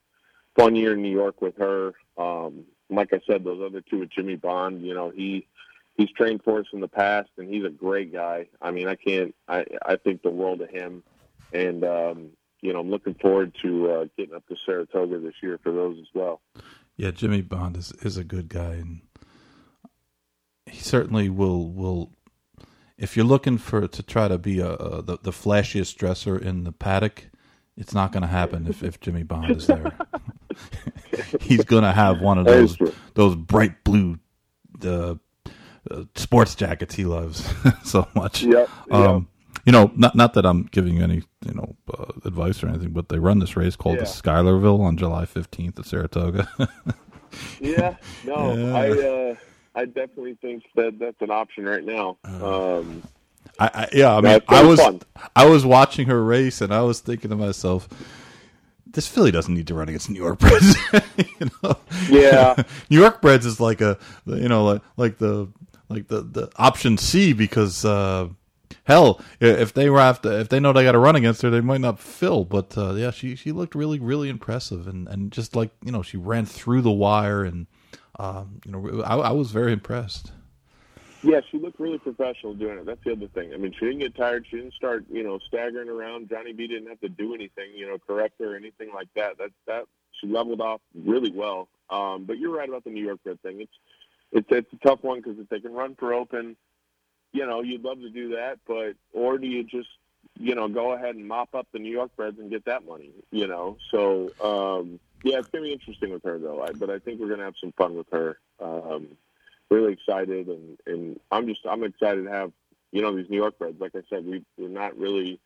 [0.57, 1.95] fun year in New York with her.
[2.19, 4.85] Um, like I said, those other two with Jimmy Bond.
[4.85, 5.47] You know, he
[5.99, 8.47] he's trained for us in the past, and he's a great guy.
[8.63, 9.35] I mean, I can't.
[9.47, 11.03] I I think the world of him,
[11.53, 12.31] and um,
[12.63, 15.99] you know, I'm looking forward to uh, getting up to Saratoga this year for those
[16.01, 16.41] as well.
[16.97, 19.03] Yeah, Jimmy Bond is is a good guy, and
[20.65, 22.13] he certainly will will.
[22.97, 26.65] If you're looking for to try to be a, a the, the flashiest dresser in
[26.65, 27.29] the paddock,
[27.77, 29.97] it's not going to happen if, if Jimmy Bond is there.
[31.41, 32.77] He's going to have one of those
[33.15, 34.19] those bright blue
[34.85, 35.15] uh, uh,
[36.15, 37.53] sports jackets he loves
[37.85, 38.43] so much.
[38.43, 39.29] Yep, um,
[39.65, 42.91] you know, not not that I'm giving you any you know uh, advice or anything,
[42.91, 44.03] but they run this race called Yeah.
[44.03, 46.49] the Schuylerville on July 15th at Saratoga.
[47.61, 48.75] yeah, no, Yeah.
[48.77, 49.35] I uh,
[49.75, 52.17] I definitely think that that's an option right now.
[52.25, 53.03] Um,
[53.61, 55.01] I, I yeah, I mean, I was fun.
[55.37, 57.89] I was watching her race, and I was thinking to myself,
[58.87, 60.77] this filly doesn't need to run against New York Breds.
[61.17, 61.77] you know,
[62.09, 62.61] Yeah.
[62.91, 65.49] New York Breds is like a you know like like the
[65.89, 67.85] like the the option C because.
[67.85, 68.29] uh
[68.85, 71.61] Hell, if they were after, if they know they got to run against her, they
[71.61, 72.45] might not fill.
[72.47, 76.01] But uh, yeah, she she looked really really impressive, and and just like you know,
[76.03, 77.67] she ran through the wire, and
[78.19, 80.33] um, you know, I, I was very impressed.
[81.23, 82.87] Yeah, she looked really professional doing it.
[82.87, 83.53] That's the other thing.
[83.53, 84.47] I mean, she didn't get tired.
[84.49, 86.29] She didn't start, you know, staggering around.
[86.29, 89.37] Johnny V didn't have to do anything, you know, correct her or anything like that.
[89.39, 89.85] That that
[90.21, 91.69] she leveled off really well.
[91.91, 93.61] Um, but you're right about the New York Bred thing.
[93.61, 93.73] It's
[94.33, 96.57] it's it's a tough one because if they can run for open,
[97.33, 98.59] you know, you'd love to do that.
[98.67, 99.89] But or do you just
[100.39, 103.11] you know go ahead and mop up the New York Breds and get that money?
[103.31, 106.63] You know, so um, yeah, it's gonna be interesting with her though.
[106.63, 108.39] I, but I think we're gonna have some fun with her.
[108.61, 109.09] Um,
[109.71, 112.53] really excited and and I'm just I'm excited to have
[112.91, 113.81] you know these New York Breds.
[113.81, 115.41] Like I said, we we're not really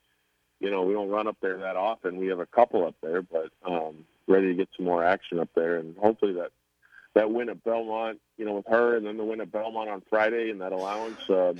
[0.59, 2.17] you know we don't run up there that often.
[2.17, 5.49] We have a couple up there, but um, ready to get some more action up
[5.55, 6.51] there, and hopefully that
[7.13, 10.01] that win at Belmont, you know, with her, and then the win at Belmont on
[10.09, 11.57] Friday and that allowance, um,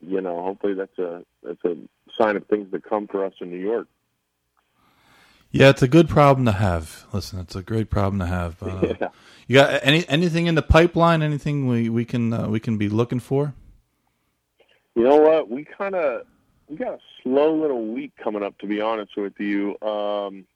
[0.00, 1.76] you know, hopefully that's a that's a
[2.16, 3.88] sign of things to come for us in New York.
[5.50, 7.04] Yeah, it's a good problem to have.
[7.12, 8.62] Listen, it's a great problem to have.
[8.62, 9.08] Uh, Yeah.
[9.48, 11.20] You got any anything in the pipeline?
[11.20, 13.52] Anything we we can uh, we can be looking for?
[14.94, 15.50] You know what?
[15.50, 16.22] We kind of
[16.68, 18.56] we got a slow little week coming up.
[18.58, 20.46] To be honest with you, um,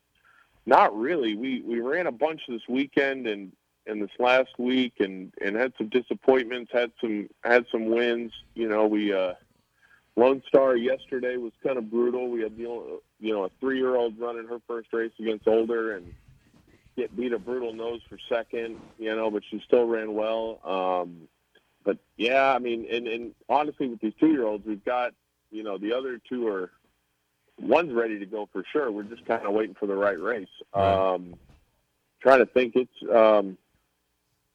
[0.64, 1.34] not really.
[1.34, 3.52] We we ran a bunch this weekend and
[3.86, 6.70] and this last week, and and had some disappointments.
[6.72, 8.32] Had some had some wins.
[8.54, 9.34] You know, we uh,
[10.16, 12.30] Lone Star yesterday was kind of brutal.
[12.30, 12.62] We had the
[13.20, 16.12] you know a three year old running her first race against older and
[16.96, 18.80] get beat a brutal nose for second.
[18.98, 20.60] You know, but she still ran well.
[20.64, 21.28] Um,
[21.84, 25.12] but yeah, I mean, and, and honestly, with these two year olds, we've got
[25.50, 26.70] you know the other two are
[27.60, 28.90] one's ready to go for sure.
[28.90, 30.48] We're just kind of waiting for the right race.
[30.74, 31.34] Um,
[32.20, 33.56] trying to think, it's um,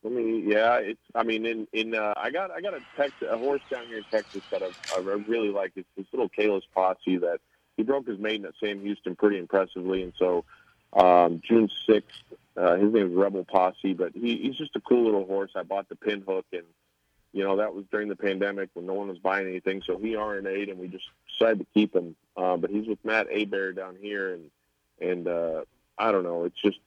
[0.05, 1.01] I mean, yeah, it's.
[1.13, 3.97] I mean, in in uh, I got I got a Texas a horse down here
[3.97, 5.73] in Texas that I, I really like.
[5.75, 7.39] It's this little Kalis Posse that
[7.77, 10.43] he broke his maiden at Sam Houston pretty impressively, and so
[10.93, 12.17] um, June sixth.
[12.57, 15.51] Uh, his name is Rebel Posse, but he, he's just a cool little horse.
[15.55, 16.65] I bought the pin hook, and
[17.31, 20.15] you know that was during the pandemic when no one was buying anything, so he
[20.15, 22.15] RNA'd, and we just decided to keep him.
[22.35, 24.49] Uh, but he's with Matt Abear down here, and
[24.99, 25.61] and uh,
[25.97, 26.79] I don't know, it's just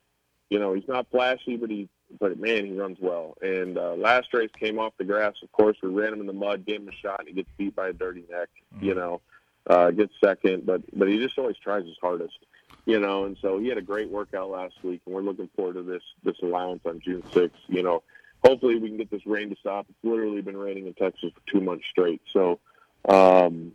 [0.50, 3.36] you know, he's not flashy, but he, but man, he runs well.
[3.42, 5.34] And uh, last race came off the grass.
[5.42, 7.50] Of course, we ran him in the mud, gave him a shot, and he gets
[7.56, 8.48] beat by a dirty neck.
[8.74, 8.84] Mm-hmm.
[8.84, 9.20] You know,
[9.66, 12.38] uh, gets second, but but he just always tries his hardest.
[12.86, 15.74] You know, and so he had a great workout last week, and we're looking forward
[15.74, 17.60] to this this allowance on June sixth.
[17.68, 18.02] You know,
[18.44, 19.86] hopefully we can get this rain to stop.
[19.88, 22.20] It's literally been raining in Texas for two months straight.
[22.32, 22.60] So,
[23.08, 23.72] um,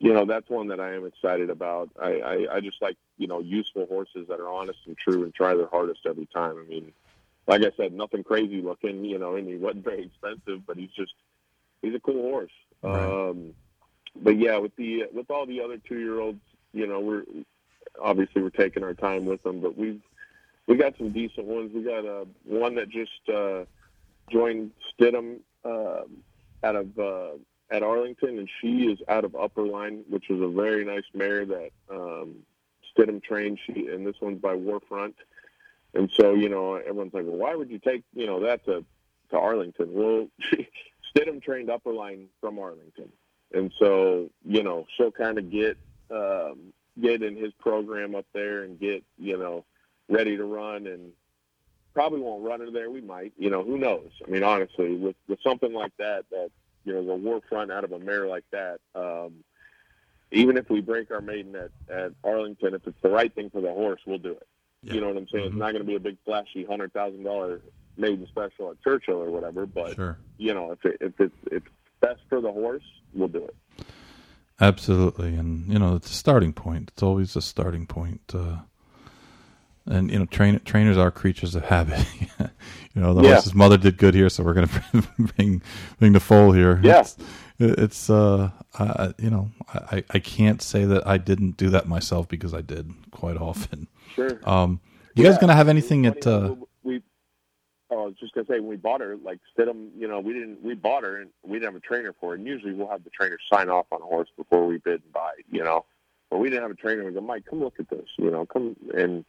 [0.00, 1.90] you know, that's one that I am excited about.
[2.00, 5.34] I, I, I just like, you know, useful horses that are honest and true and
[5.34, 6.56] try their hardest every time.
[6.58, 6.92] I mean,
[7.48, 10.90] like I said, nothing crazy looking, you know, and he wasn't very expensive, but he's
[10.90, 11.14] just,
[11.82, 12.52] he's a cool horse.
[12.82, 12.94] Right.
[12.94, 13.54] Um,
[14.22, 16.40] but yeah, with the, with all the other two year olds,
[16.72, 17.24] you know, we're,
[18.00, 20.00] obviously we're taking our time with them, but we've,
[20.66, 21.72] we got some decent ones.
[21.74, 23.64] We got uh, one that just uh,
[24.30, 26.02] joined Stidham uh,
[26.62, 27.30] out of uh,
[27.70, 31.46] at Arlington, and she is out of Upper Line, which is a very nice mare
[31.46, 32.36] that um,
[32.92, 33.58] Stidham trained.
[33.66, 35.14] She and this one's by War Front,
[35.94, 38.84] and so you know everyone's like, well, why would you take you know that to
[39.30, 39.88] to Arlington?
[39.92, 40.28] Well,
[41.16, 43.10] Stidham trained Upper Line from Arlington,
[43.52, 45.76] and so you know she'll kind of get
[46.10, 49.64] um, get in his program up there and get you know
[50.08, 51.12] ready to run and
[51.94, 52.90] probably won't run her there.
[52.90, 54.10] We might, you know, who knows?
[54.24, 56.50] I mean, honestly, with with something like that, that
[56.84, 59.44] you know, the War Front out of a mare like that, um,
[60.30, 63.60] even if we break our maiden at at Arlington, if it's the right thing for
[63.60, 64.46] the horse, we'll do it.
[64.82, 64.94] Yeah.
[64.94, 65.46] You know what I'm saying?
[65.46, 65.58] It's Mhm.
[65.58, 67.60] not going to be a big flashy hundred thousand dollar
[67.96, 70.18] maiden special at Churchill or whatever, but Sure.
[70.36, 71.62] you know, if it, if it's if
[72.00, 73.56] best for the horse, we'll do it.
[74.60, 76.90] Absolutely, and you know it's a starting point.
[76.92, 78.20] It's always a starting point.
[78.34, 78.58] Uh,
[79.86, 82.04] and you know, train, trainers are creatures of habit.
[82.94, 83.34] you know, the Yeah.
[83.34, 85.02] horse's mother did good here, so we're going to
[85.36, 85.62] bring
[85.98, 86.80] bring the foal here.
[86.82, 87.00] Yeah.
[87.00, 87.16] It's,
[87.60, 92.28] it's uh, I, you know, I I can't say that I didn't do that myself
[92.28, 93.86] because I did quite often.
[94.14, 94.40] Sure.
[94.44, 94.80] Um,
[95.14, 96.26] you guys going to have anything at?
[96.26, 97.02] Uh, we,
[97.90, 100.32] oh, I was just gonna say when we bought her, like Stidham, you know, we
[100.32, 102.34] didn't we bought her and we didn't have a trainer for her.
[102.36, 105.12] And usually we'll have the trainer sign off on a horse before we bid and
[105.12, 105.84] buy, you know.
[106.30, 107.04] But we didn't have a trainer.
[107.04, 109.24] We go, Mike, come look at this, you know, come and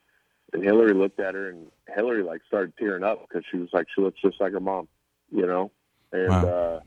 [0.54, 3.88] and Hillary looked at her and Hillary like started tearing up because she was like
[3.94, 4.88] she looks just like her mom,
[5.32, 5.72] you know.
[6.12, 6.46] And Wow.
[6.48, 6.80] uh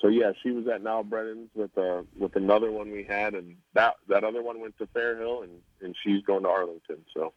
[0.00, 3.56] so yeah, she was at Niall Brennan's with uh with another one we had and
[3.74, 7.32] that that other one went to Fairhill and and she's going to Arlington, so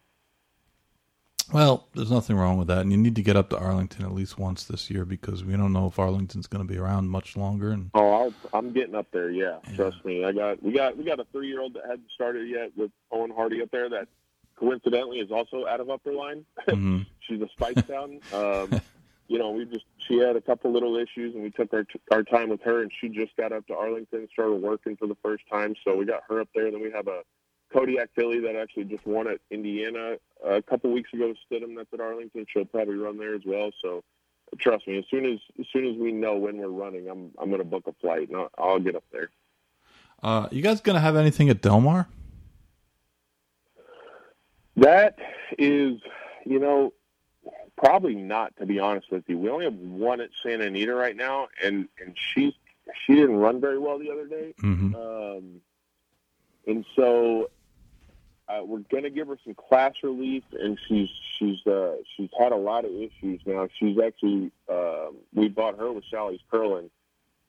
[1.52, 4.12] well, there's nothing wrong with that, and you need to get up to Arlington at
[4.14, 7.36] least once this year because we don't know if Arlington's going to be around much
[7.36, 7.72] longer.
[7.72, 9.30] And Oh, I'll, I'm getting up there.
[9.30, 10.24] Yeah, trust me.
[10.24, 12.90] I got we got we got a three year old that hadn't started yet with
[13.10, 13.90] Owen Hardy up there.
[13.90, 14.08] That
[14.56, 16.44] coincidentally is also out of Upper Line.
[16.68, 17.06] Mhm.
[17.20, 18.20] She's a Speightstown.
[18.32, 18.80] Um,
[19.32, 22.22] you know, we just she had a couple little issues, and we took our our
[22.22, 25.16] time with her, and she just got up to Arlington, and started working for the
[25.22, 25.74] first time.
[25.82, 26.70] So we got her up there.
[26.70, 27.22] Then we have a
[27.72, 31.32] Kodiak filly that actually just won at Indiana a couple weeks ago.
[31.50, 32.44] Stidham that's at Arlington.
[32.46, 33.70] She'll probably run there as well.
[33.80, 34.04] So
[34.58, 37.48] trust me, as soon as as soon as we know when we're running, I'm I'm
[37.48, 39.30] going to book a flight and I'll, I'll get up there.
[40.22, 42.06] uh, you guys going to have anything at Del Mar?
[44.76, 45.18] That
[45.58, 46.00] is,
[46.44, 46.92] you know,
[47.76, 49.38] probably not to be honest with you.
[49.38, 52.52] We only have one at Santa Anita right now, and and she's
[53.06, 55.60] she didn't run very well the other day, hmm um,
[56.66, 57.50] and so
[58.48, 61.08] uh, we're going to give her some class relief, and she's
[61.38, 63.68] she's uh, she's had a lot of issues now.
[63.78, 66.90] She's actually um we bought her with Sally's Curlin,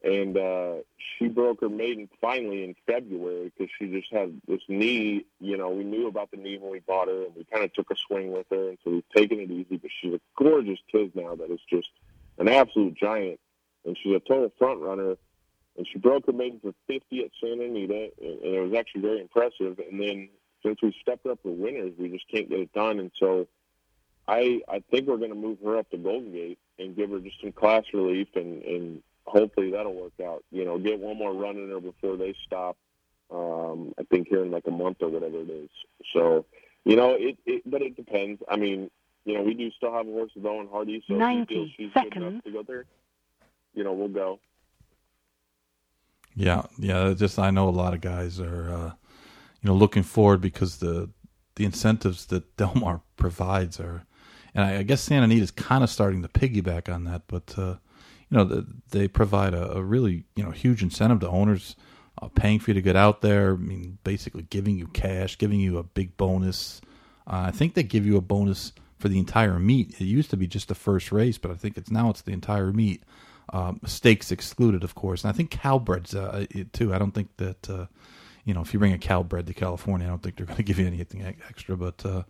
[0.03, 5.25] and uh, she broke her maiden finally in February because she just had this knee.
[5.39, 7.73] You know, we knew about the knee when we bought her, and we kind of
[7.73, 9.77] took a swing with her, and so we've taken it easy.
[9.77, 11.89] But she's a gorgeous kid now that is just
[12.37, 13.39] an absolute giant,
[13.85, 15.15] and she's a total front runner.
[15.75, 19.01] And she broke her maiden for 50 at Santa Anita, and, and it was actually
[19.01, 19.79] very impressive.
[19.79, 20.29] And then
[20.63, 22.99] since we stepped up the winners, we just can't get it done.
[22.99, 23.47] And so
[24.27, 27.19] I I think we're going to move her up to Golden Gate and give her
[27.19, 30.43] just some class relief, and and hopefully that'll work out.
[30.51, 32.77] You know, get one more run in her before they stop.
[33.31, 35.69] Um, I think here in like a month or whatever it is.
[36.13, 36.45] So
[36.85, 38.41] you know, it, it but it depends.
[38.49, 38.89] I mean,
[39.25, 41.53] you know, we do still have a horse with Owen Hardy, so if we 90
[41.53, 42.43] feel she's good enough seconds.
[42.43, 42.85] to go there.
[43.73, 44.39] You know, we'll go.
[46.35, 47.13] Yeah, yeah.
[47.13, 48.91] Just I know a lot of guys are, uh,
[49.61, 51.09] you know, looking forward because the
[51.55, 54.05] the incentives that Del Mar provides are,
[54.55, 57.23] and I, I guess Santa Anita is kind of starting to piggyback on that.
[57.27, 57.75] But uh,
[58.29, 61.75] you know, the, they provide a, a really you know huge incentive to owners,
[62.21, 63.53] uh, paying for you to get out there.
[63.53, 66.81] I mean, basically giving you cash, giving you a big bonus.
[67.25, 69.99] Uh, I think they give you a bonus for the entire meet.
[69.99, 72.31] It used to be just the first race, but I think it's now it's the
[72.31, 73.03] entire meet
[73.51, 75.23] um, stakes excluded, of course.
[75.23, 76.93] And I think Calbred's uh, it too.
[76.93, 77.85] I don't think that uh,
[78.45, 80.63] you know if you bring a Calbred to California, I don't think they're going to
[80.63, 81.77] give you anything extra.
[81.77, 82.23] But uh,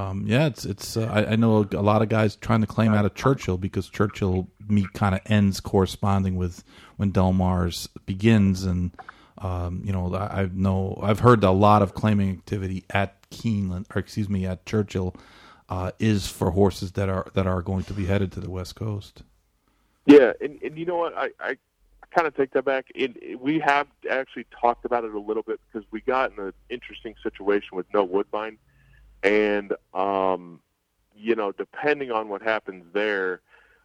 [0.00, 0.96] Um, yeah, it's it's.
[0.96, 3.88] Uh, I, I, know a lot of guys trying to claim out of Churchill because
[3.88, 6.64] Churchill meet kind of ends corresponding with
[6.96, 8.92] when Del Mar's begins, and
[9.38, 13.86] um, you know I, I, know I've heard a lot of claiming activity at Keeneland,
[13.94, 15.14] or excuse me, at Churchill,
[15.68, 18.76] uh, is for horses that are that are going to be headed to the West
[18.76, 19.22] Coast.
[20.06, 21.56] Yeah, and, and you know what I, I
[22.14, 22.86] kind of take that back.
[22.94, 26.38] It, it, we have actually talked about it a little bit because we got in
[26.38, 28.56] an interesting situation with no Woodbine
[29.22, 30.60] and um,
[31.14, 33.40] you know, depending on what happens there,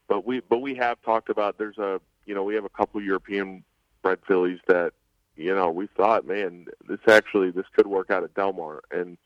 [0.07, 3.01] but we but we have talked about there's a you know we have a couple
[3.01, 3.63] European
[4.01, 4.93] bred fillies that
[5.35, 8.81] you know we thought man this actually this could work out at Del Mar.
[8.91, 9.17] And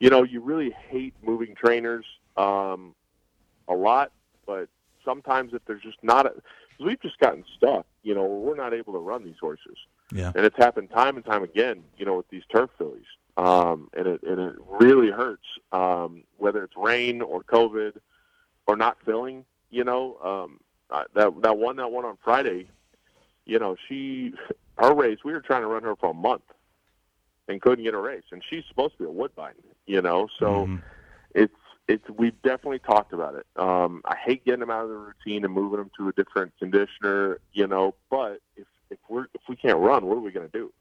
[0.00, 2.04] you know you really hate moving trainers
[2.36, 2.94] um,
[3.68, 4.12] a lot
[4.46, 4.68] but
[5.04, 6.32] sometimes if there's just not a
[6.80, 9.76] we've just gotten stuck you know we're not able to run these horses.
[10.10, 10.32] Yeah.
[10.34, 13.06] And it's happened time and time again you know with these turf fillies
[13.38, 15.44] um, and it and it really hurts.
[15.72, 17.92] Um, whether it's rain or COVID
[18.66, 20.60] or not filling, you know, um,
[21.14, 22.68] that that one that one on Friday,
[23.46, 24.34] you know, she
[24.76, 26.42] her race we were trying to run her for a month
[27.46, 29.54] and couldn't get a race, and she's supposed to be a woodbine,
[29.86, 30.76] you know, so mm-hmm.
[31.34, 31.54] it's
[31.86, 33.46] it's we've definitely talked about it.
[33.56, 36.52] Um, I hate getting them out of the routine and moving them to a different
[36.58, 40.48] conditioner, you know, but if if we're if we can't run, what are we going
[40.48, 40.72] to do?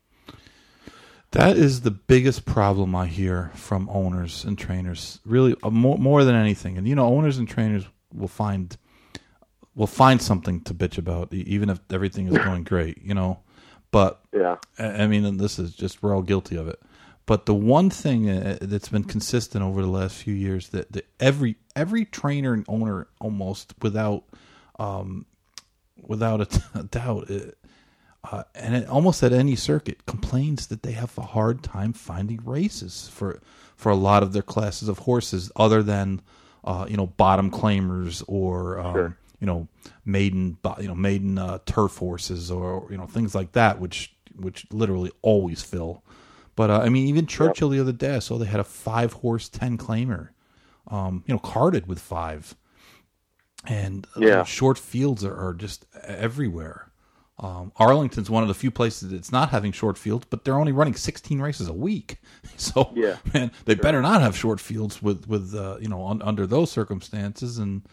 [1.37, 5.19] That is the biggest problem I hear from owners and trainers.
[5.23, 6.79] Really, uh, more more than anything.
[6.79, 8.75] And you know, owners and trainers will find
[9.75, 13.03] will find something to bitch about, even if everything is going great.
[13.03, 13.41] You know,
[13.91, 16.81] but yeah, I mean, and this is just we're all guilty of it.
[17.27, 21.05] But the one thing uh, that's been consistent over the last few years that, that
[21.19, 24.23] every every trainer and owner almost without
[24.79, 25.27] um,
[26.01, 27.59] without a doubt it,
[28.31, 32.43] uh, and it, almost at any circuit complains that they have a hard time finding
[32.43, 33.39] races for
[33.75, 36.21] for a lot of their classes of horses, other than
[36.63, 39.17] uh, you know bottom claimers or um, sure.
[39.39, 39.67] you know
[40.05, 44.65] maiden you know maiden uh, turf horses or you know things like that, which which
[44.71, 46.03] literally always fill.
[46.55, 47.77] But uh, I mean, even Churchill yep.
[47.77, 50.29] the other day, I saw they had a five horse ten claimer,
[50.87, 52.55] um, you know, carded with five,
[53.65, 54.43] and uh, yeah.
[54.43, 56.86] short fields are, are just everywhere.
[57.39, 60.71] Um, Arlington's one of the few places that's not having short fields, but they're only
[60.71, 62.17] running 16 races a week.
[62.59, 63.83] So, yeah, man, they sure.
[63.83, 67.59] better not have short fields with with uh, you know un, under those circumstances.
[67.59, 67.83] And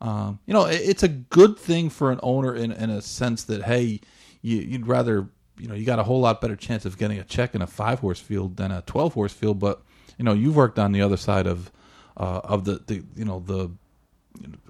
[0.00, 3.44] um, you know, it, it's a good thing for an owner in in a sense
[3.44, 4.00] that hey,
[4.42, 7.22] you, would rather you know you got a whole lot better chance of getting a
[7.22, 9.60] check in a five horse field than a 12 horse field.
[9.60, 9.82] But
[10.16, 11.70] you know, you've worked on the other side of
[12.16, 13.70] uh, of the, the you know the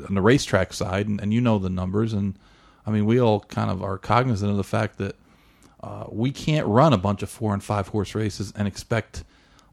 [0.06, 2.38] on the racetrack side, and, and you know the numbers and
[2.88, 5.14] I mean, we all kind of are cognizant of the fact that
[5.82, 9.24] uh, we can't run a bunch of four and five horse races and expect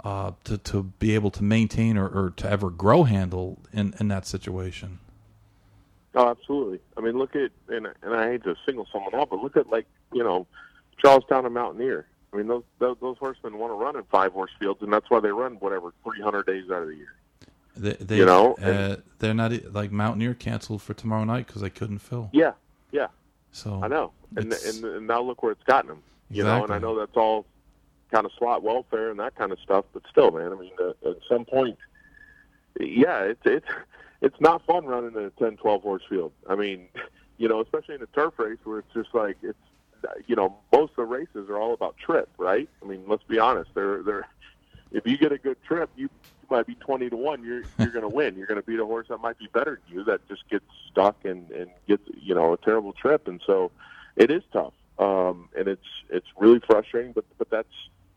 [0.03, 4.09] uh, to to be able to maintain or, or, to ever grow handle in, in
[4.09, 4.99] that situation.
[6.13, 6.79] Oh, absolutely.
[6.97, 9.69] I mean, look at and and I hate to single someone out, but look at
[9.69, 10.45] like you know
[11.01, 12.05] Charlestown and Mountaineer.
[12.33, 15.09] I mean, those those, those horsemen want to run in five horse fields, and that's
[15.09, 17.15] why they run whatever 300 days out of the year.
[17.77, 21.69] They, they you know, uh, they're not like Mountaineer canceled for tomorrow night because they
[21.69, 22.29] couldn't fill.
[22.33, 22.51] Yeah,
[22.95, 23.07] yeah.
[23.51, 26.03] So I know, and, and and now look where it's gotten them.
[26.29, 26.57] You exactly.
[26.57, 27.45] know, and I know that's all
[28.11, 30.51] kind of slot welfare and that kind of stuff, but still, man.
[30.51, 31.77] I mean, uh, at some point,
[32.79, 33.67] yeah, it's it's
[34.21, 36.31] it's not fun running a 10, 12 horse field.
[36.49, 36.87] I mean,
[37.37, 39.57] you know, especially in a turf race where it's just like it's
[40.27, 42.69] you know most of the races are all about trip, right?
[42.81, 43.71] I mean, let's be honest.
[43.73, 44.27] They're they're
[44.91, 46.09] if you get a good trip, you
[46.49, 47.43] might be twenty to one.
[47.43, 48.35] You're you're going to win.
[48.35, 50.65] You're going to beat a horse that might be better than you that just gets
[50.91, 53.27] stuck and and gets you know a terrible trip.
[53.27, 53.71] And so
[54.15, 57.11] it is tough, um, and it's it's really frustrating.
[57.13, 57.67] But but that's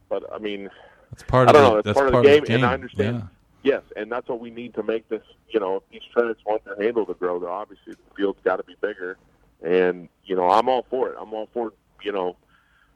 [0.08, 0.70] but I mean,
[1.10, 1.82] that's part I don't the, know.
[1.82, 3.16] That's, part, part of the game, game, and I understand.
[3.16, 3.26] Yeah.
[3.64, 5.22] Yes, and that's what we need to make this.
[5.50, 8.56] You know, if these trends want their handle to grow, though, obviously the field's got
[8.56, 9.18] to be bigger.
[9.62, 11.16] And you know, I'm all for it.
[11.20, 12.36] I'm all for you know,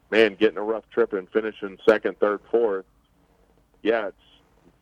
[0.09, 2.85] man, getting a rough trip and finishing second, third, fourth.
[3.81, 4.17] Yeah, it's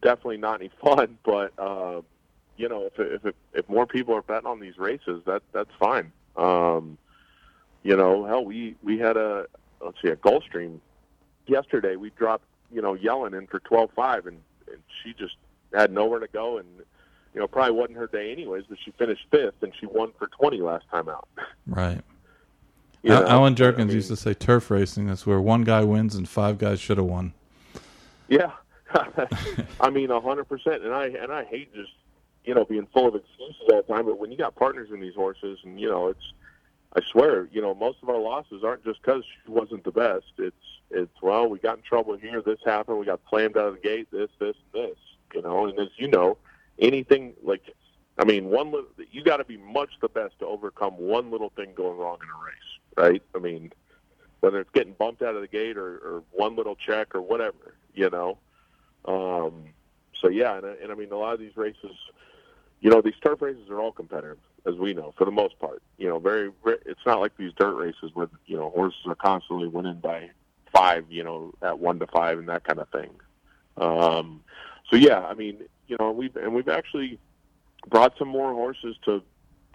[0.01, 1.17] definitely not any fun.
[1.23, 2.01] But uh,
[2.57, 6.11] you know, if if if more people are betting on these races, that that's fine.
[6.35, 6.97] Um,
[7.83, 9.45] you know, hell, we we had a
[9.83, 10.79] let's see a Gulfstream
[11.47, 11.95] yesterday.
[11.95, 15.35] We dropped you know Yellen in for twelve five, and and she just
[15.73, 16.67] had nowhere to go, and
[17.33, 18.65] you know probably wasn't her day anyways.
[18.69, 21.27] But she finished fifth, and she won for twenty last time out.
[21.67, 22.01] Right.
[23.03, 25.83] You know, Allen Jerkens I mean, used to say turf racing is where one guy
[25.83, 27.33] wins and five guys should have won.
[28.27, 28.51] Yeah,
[29.79, 30.83] I mean, a hundred percent.
[30.83, 31.91] And I and I hate just
[32.43, 34.05] you know being full of excuses all the time.
[34.05, 36.33] But when you got partners in these horses, and you know, it's
[36.93, 40.25] I swear, you know, most of our losses aren't just because she wasn't the best.
[40.37, 40.55] It's
[40.89, 42.41] it's well, we got in trouble here.
[42.41, 42.99] This happened.
[42.99, 44.09] We got slammed out of the gate.
[44.11, 44.97] This, this, and this.
[45.33, 46.37] You know, and as you know,
[46.79, 47.73] anything like,
[48.17, 48.73] I mean, one
[49.11, 52.27] you got to be much the best to overcome one little thing going wrong in
[52.27, 53.23] a race, right?
[53.33, 53.71] I mean,
[54.41, 57.75] whether it's getting bumped out of the gate or, or one little check or whatever,
[57.93, 58.37] you know.
[59.05, 59.65] Um,
[60.19, 61.95] so yeah, and, and I mean, a lot of these races,
[62.81, 65.81] you know, these turf races are all competitive, as we know, for the most part.
[65.97, 69.67] You know, very, it's not like these dirt races where you know horses are constantly
[69.67, 70.29] winning by
[70.73, 73.09] five, you know, at one to five and that kind of thing.
[73.77, 74.43] Um,
[74.89, 77.19] so yeah, I mean, you know, we've and we've actually
[77.89, 79.21] brought some more horses to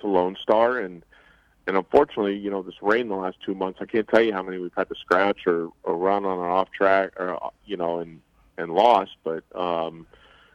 [0.01, 1.05] to Lone Star, and
[1.66, 4.43] and unfortunately, you know, this rain the last two months, I can't tell you how
[4.43, 7.99] many we've had to scratch or, or run on an off track, or you know,
[7.99, 8.20] and
[8.59, 9.16] and lost.
[9.24, 10.07] But um,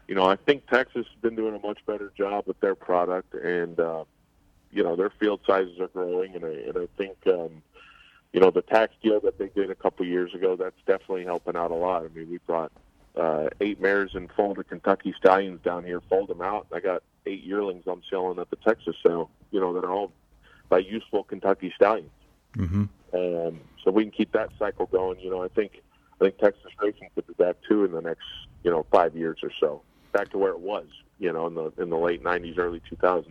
[0.08, 3.34] you know, I think Texas has been doing a much better job with their product,
[3.34, 4.04] and uh,
[4.72, 7.18] you know, their field sizes are growing, and I, and I think.
[7.28, 7.62] Um,
[8.34, 11.56] you know the tax deal that they did a couple years ago that's definitely helping
[11.56, 12.06] out a lot.
[12.06, 12.72] I mean, we brought
[13.16, 16.68] uh, eight mares and folded Kentucky stallions down here, fold them out.
[16.74, 19.30] I got eight yearlings I'm selling at the Texas sale.
[19.52, 20.12] You know that are all
[20.70, 22.10] by useful Kentucky stallions.
[22.56, 22.84] Mm-hmm.
[23.14, 25.20] Um, so we can keep that cycle going.
[25.20, 25.82] You know, I think
[26.22, 28.24] I think Texas racing could be back too in the next
[28.64, 30.86] you know five years or so, back to where it was.
[31.20, 33.26] You know, in the in the late '90s, early 2000s.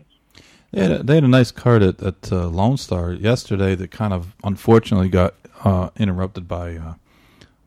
[0.73, 3.91] They had, a, they had a nice card at, at uh, Lone Star yesterday that
[3.91, 5.35] kind of unfortunately got
[5.65, 6.95] uh, interrupted by uh,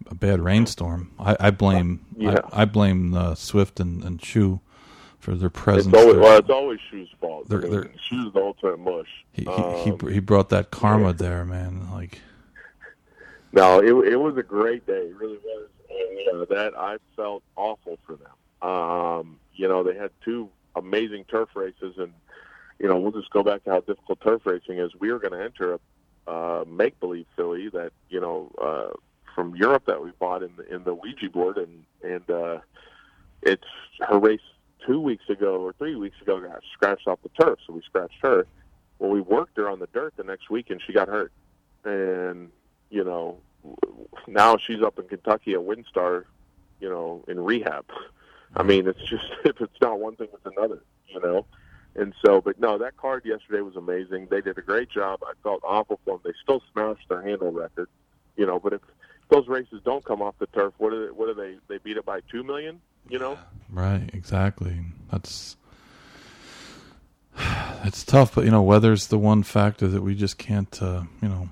[0.07, 1.11] a bad rainstorm.
[1.19, 2.39] I, I blame Yeah.
[2.53, 4.21] I, I blame uh, Swift and, and
[5.19, 5.93] for their It's presence.
[5.93, 6.21] always, there.
[6.23, 7.49] well, it's always Shoe's fault.
[7.49, 9.07] They're- they're- Shoe's the ultimate mush.
[9.33, 11.89] he, he, Um, he he brought that karma there, man.
[11.91, 12.19] Like
[13.53, 15.07] No, it it was a great day.
[15.09, 15.69] It really was.
[16.31, 18.67] And uh, that I felt awful for them.
[18.67, 22.11] Um, you know, they had two amazing turf races, and
[22.79, 24.91] you know, we'll just go back to how difficult turf racing is.
[24.99, 25.79] We were going to enter a
[26.25, 28.97] uh, make believe filly that you know uh,
[29.35, 32.59] from Europe that we bought in the, in the Ouija board, and and uh,
[33.43, 33.63] it's
[34.07, 34.41] her race
[34.87, 38.17] two weeks ago or three weeks ago got scratched off the turf, so we scratched
[38.21, 38.47] her.
[38.97, 41.31] Well, we worked her on the dirt the next week, and she got hurt,
[41.83, 42.49] and
[42.93, 43.37] you know,
[44.27, 46.25] now she's up in Kentucky at WinStar,
[46.79, 47.85] you know, in rehab.
[48.55, 51.45] I mean, it's just if it's not one thing, it's another, you know.
[51.95, 54.27] And so, but no, that card yesterday was amazing.
[54.29, 55.21] They did a great job.
[55.23, 56.21] I felt awful for them.
[56.23, 57.89] They still smashed their handle record,
[58.35, 58.59] you know.
[58.59, 58.81] But if
[59.29, 61.57] those races don't come off the turf, what are they, what are they?
[61.67, 62.79] They beat it by two million,
[63.09, 63.39] you know.
[63.71, 64.81] right, exactly.
[65.11, 65.55] That's
[67.83, 71.29] it's tough, but you know, weather's the one factor that we just can't, uh, you
[71.29, 71.49] know,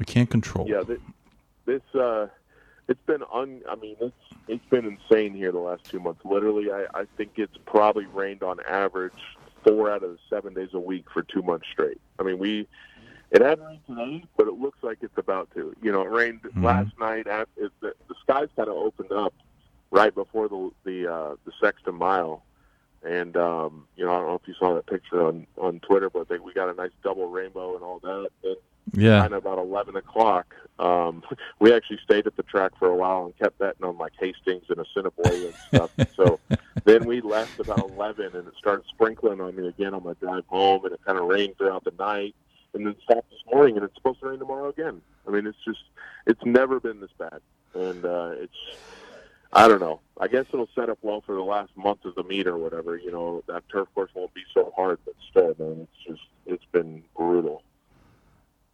[0.00, 0.66] we can't control.
[0.66, 0.98] Yeah, this,
[1.66, 2.26] this uh,
[2.88, 3.60] it's been un.
[3.68, 4.14] I mean, it's
[4.48, 6.22] it's been insane here the last two months.
[6.24, 9.12] Literally, I, I think it's probably rained on average
[9.62, 12.00] four out of the seven days a week for two months straight.
[12.18, 12.66] I mean, we
[13.30, 15.76] it had rained today, but it looks like it's about to.
[15.82, 16.64] You know, it rained Mhm.
[16.64, 17.26] last night.
[17.26, 19.34] At, it, the, the skies kind of opened up
[19.90, 22.42] right before the the uh, the Sexton Mile.
[23.02, 26.08] And um, you know, I don't know if you saw that picture on on Twitter,
[26.08, 28.28] but they, we got a nice double rainbow and all that.
[28.44, 28.56] And
[28.92, 30.54] Yeah, kind of about eleven o'clock.
[30.78, 31.22] Um,
[31.60, 34.64] we actually stayed at the track for a while and kept betting on like Hastings
[34.68, 35.90] and Assiniboia and stuff.
[36.16, 36.40] so
[36.84, 40.46] then we left about eleven, and it started sprinkling on me again on my drive
[40.46, 42.34] home, and it kind of rained throughout the night,
[42.74, 45.00] and then stopped this morning, and it's supposed to rain tomorrow again.
[45.26, 45.80] I mean, it's just
[46.26, 47.40] it's never been this bad,
[47.74, 48.56] and uh, it's.
[49.52, 50.00] I don't know.
[50.20, 52.96] I guess it'll set up well for the last month of the meet or whatever.
[52.96, 56.64] You know, that turf course won't be so hard, but still, man, it's just it's
[56.70, 57.64] been brutal.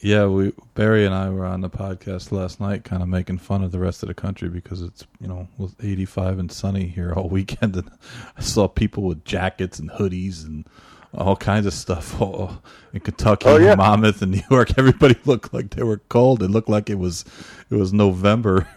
[0.01, 0.26] Yeah.
[0.26, 3.72] We Barry and I were on the podcast last night, kind of making fun of
[3.72, 7.12] the rest of the country because it's you know was eighty five and sunny here
[7.14, 7.90] all weekend, and
[8.36, 10.66] I saw people with jackets and hoodies and
[11.14, 13.72] all kinds of stuff all in Kentucky, Oh, yeah.
[13.72, 14.72] and Monmouth, and New York.
[14.78, 16.42] Everybody looked like they were cold.
[16.42, 17.24] It looked like it was
[17.70, 18.68] it was November.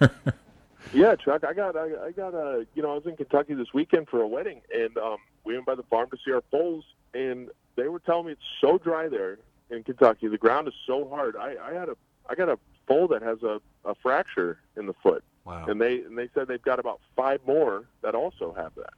[0.91, 1.43] Yeah, Chuck.
[1.43, 4.21] I got, I, I got a, you know, I was in Kentucky this weekend for
[4.21, 7.87] a wedding, and um, we went by the farm to see our foals, and they
[7.87, 9.37] were telling me it's so dry there
[9.69, 10.27] in Kentucky.
[10.27, 11.35] The ground is so hard.
[11.35, 11.97] I, I had a,
[12.29, 12.57] I got a
[12.87, 15.65] foal that has a, a fracture in the foot, wow.
[15.67, 18.93] and they, and they said they've got about five more that also have that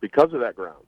[0.00, 0.84] because of that ground.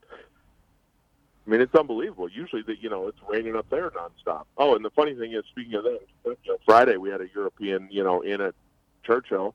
[1.49, 2.29] I mean, it's unbelievable.
[2.29, 4.45] Usually, that you know, it's raining up there nonstop.
[4.59, 7.23] Oh, and the funny thing is, speaking of that, uh, you know, Friday we had
[7.23, 8.55] a European, you know, in at
[9.03, 9.55] Churchill.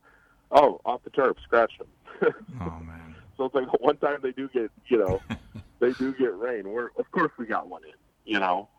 [0.51, 1.87] Oh, off the turf, scratched him.
[2.61, 3.15] Oh man.
[3.37, 5.21] so it's like one time they do get, you know,
[5.79, 6.67] they do get rain.
[6.69, 7.91] We're of course we got one in.
[8.25, 8.69] You know.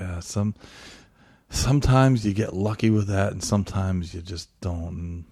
[0.00, 0.54] Yeah, some
[1.50, 5.26] sometimes you get lucky with that, and sometimes you just don't.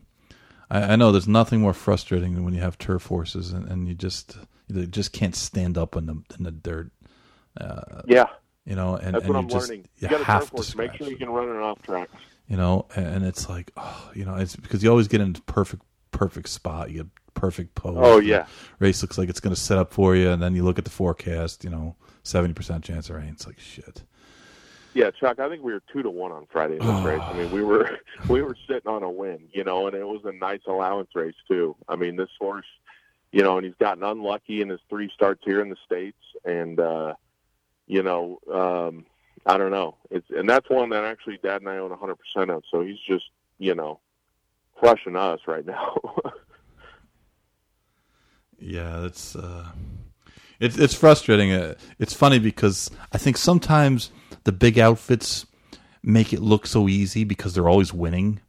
[0.71, 3.89] I, I know there's nothing more frustrating than when you have turf horses and, and
[3.89, 4.37] you just
[4.69, 6.91] you just can't stand up in the in the dirt.
[7.59, 8.27] Uh, Yeah,
[8.67, 9.87] you know, and, that's and what you I'm just learning.
[9.99, 10.77] you You have turf to horse.
[10.77, 12.09] Make sure you can run it off track.
[12.47, 15.41] you know, and, and it's like oh, you know, it's because you always get into
[15.43, 16.91] perfect perfect spot.
[16.91, 17.97] You get perfect pose.
[17.99, 18.47] Oh yeah,
[18.81, 20.85] race looks like it's going to set up for you, and then you look at
[20.85, 21.65] the forecast.
[21.65, 23.31] You know, seventy percent chance of rain.
[23.31, 24.03] It's like shit.
[24.99, 25.39] Yeah, Chuck.
[25.39, 27.21] I think we were two to one on Friday in this race.
[27.23, 30.23] I mean, we were we were sitting on a win, you know, and it was
[30.25, 31.77] a nice allowance race too.
[31.89, 32.67] I mean, this horse,
[33.31, 36.81] you know, and he's gotten unlucky in his three starts here in the states, and
[36.81, 37.15] uh,
[37.87, 39.07] you know, um,
[39.47, 39.95] I don't know.
[40.11, 42.65] It's and that's one that actually Dad and I own 100 percent of.
[42.69, 43.27] So he's just,
[43.61, 44.01] you know,
[44.81, 45.97] crushing us right now.
[48.59, 49.69] yeah, it's uh,
[50.59, 51.53] it's it's frustrating.
[51.53, 54.11] Uh, it's funny because I think sometimes
[54.49, 55.45] the big outfits
[56.03, 58.41] make it look so easy because they're always winning.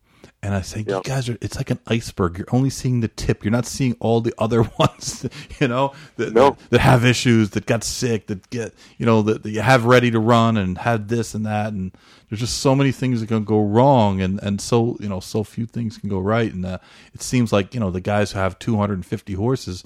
[0.41, 0.87] And I say, yep.
[0.87, 2.37] you guys are, it's like an iceberg.
[2.37, 3.43] You're only seeing the tip.
[3.43, 5.27] You're not seeing all the other ones,
[5.59, 9.43] you know, that, that, that, have issues, that got sick, that get, you know, that,
[9.43, 11.73] that, you have ready to run and had this and that.
[11.73, 11.91] And
[12.29, 14.21] there's just so many things that can go wrong.
[14.21, 16.53] And, and so, you know, so few things can go right.
[16.53, 16.77] And uh,
[17.13, 19.83] it seems like, you know, the guys who have 250 horses,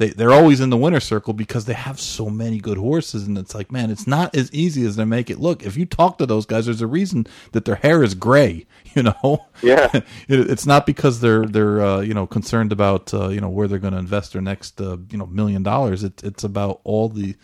[0.00, 3.36] they they're always in the winner circle because they have so many good horses, and
[3.36, 5.62] it's like, man, it's not as easy as they make it look.
[5.62, 8.66] If you talk to those guys, there's a reason that their hair is gray.
[8.92, 10.04] You know, yeah, it,
[10.50, 13.78] it's not because they're they're uh, you know concerned about uh, you know where they're
[13.78, 16.02] going to invest their next uh, you know million dollars.
[16.02, 17.36] It's it's about all the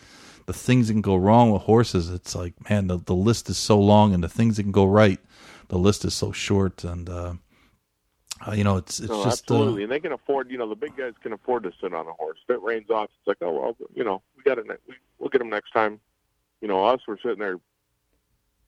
[0.45, 2.09] the things that can go wrong with horses.
[2.09, 4.83] It's like, man, the the list is so long, and the things that can go
[4.83, 5.21] right,
[5.69, 7.07] the list is so short, and
[8.45, 10.51] uh, you know, it's it's no, just uh, absolutely, uh, and they can afford.
[10.51, 12.37] You know, the big guys can afford to sit on a horse.
[12.47, 14.65] If it rains off, it's like, oh well, you know, we got it.
[14.87, 15.99] We, we'll get them next time.
[16.61, 17.57] You know, us, we're sitting there,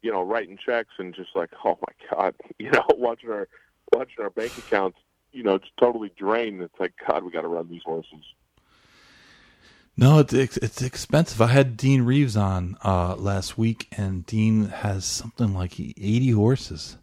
[0.01, 3.47] you know, writing checks and just like, oh my god, you know, watching our
[3.93, 4.97] watching our bank accounts,
[5.31, 6.61] you know, just totally drained.
[6.61, 8.23] It's like, God, we got to run these horses.
[9.97, 11.41] No, it's it's expensive.
[11.41, 16.97] I had Dean Reeves on uh, last week, and Dean has something like eighty horses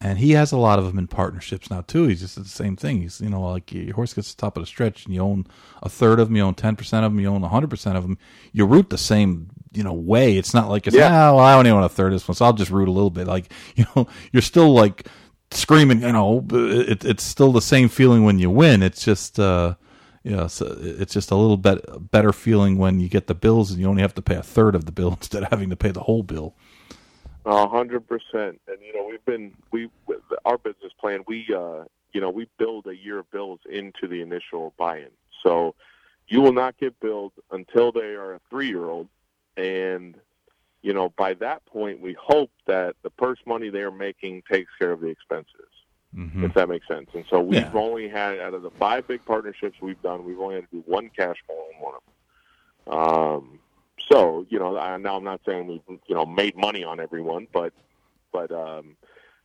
[0.00, 2.06] and he has a lot of them in partnerships now too.
[2.06, 3.02] He's just the same thing.
[3.02, 5.20] He's you know like your horse gets to the top of the stretch, and you
[5.20, 5.46] own
[5.82, 8.02] a third of them, you own ten percent of them, you own hundred percent of
[8.02, 8.18] them.
[8.52, 10.36] You root the same you know way.
[10.38, 11.30] It's not like it's yeah.
[11.30, 12.92] ah, well I only own a third of this one, so I'll just root a
[12.92, 13.26] little bit.
[13.26, 15.06] Like you know you're still like
[15.50, 16.00] screaming.
[16.00, 18.82] You know it, it's still the same feeling when you win.
[18.82, 19.38] It's just.
[19.38, 19.74] uh
[20.22, 23.70] you know, so it's just a little bit better feeling when you get the bills
[23.70, 25.76] and you only have to pay a third of the bill instead of having to
[25.76, 26.54] pay the whole bill.
[27.46, 29.88] A hundred percent, and you know we've been we
[30.44, 31.24] our business plan.
[31.26, 35.08] We uh, you know we build a year of bills into the initial buy-in,
[35.42, 35.74] so
[36.28, 39.08] you will not get billed until they are a three-year-old,
[39.56, 40.16] and
[40.82, 44.70] you know by that point we hope that the purse money they are making takes
[44.78, 45.70] care of the expenses,
[46.14, 46.44] mm-hmm.
[46.44, 47.08] if that makes sense.
[47.14, 47.72] And so we've yeah.
[47.72, 50.84] only had out of the five big partnerships we've done, we've only had to do
[50.86, 52.14] one cash flow on one of them.
[52.86, 53.58] Um,
[54.10, 57.46] so, you know, I, now I'm not saying we've, you know, made money on everyone,
[57.52, 57.72] but,
[58.32, 58.96] but, um,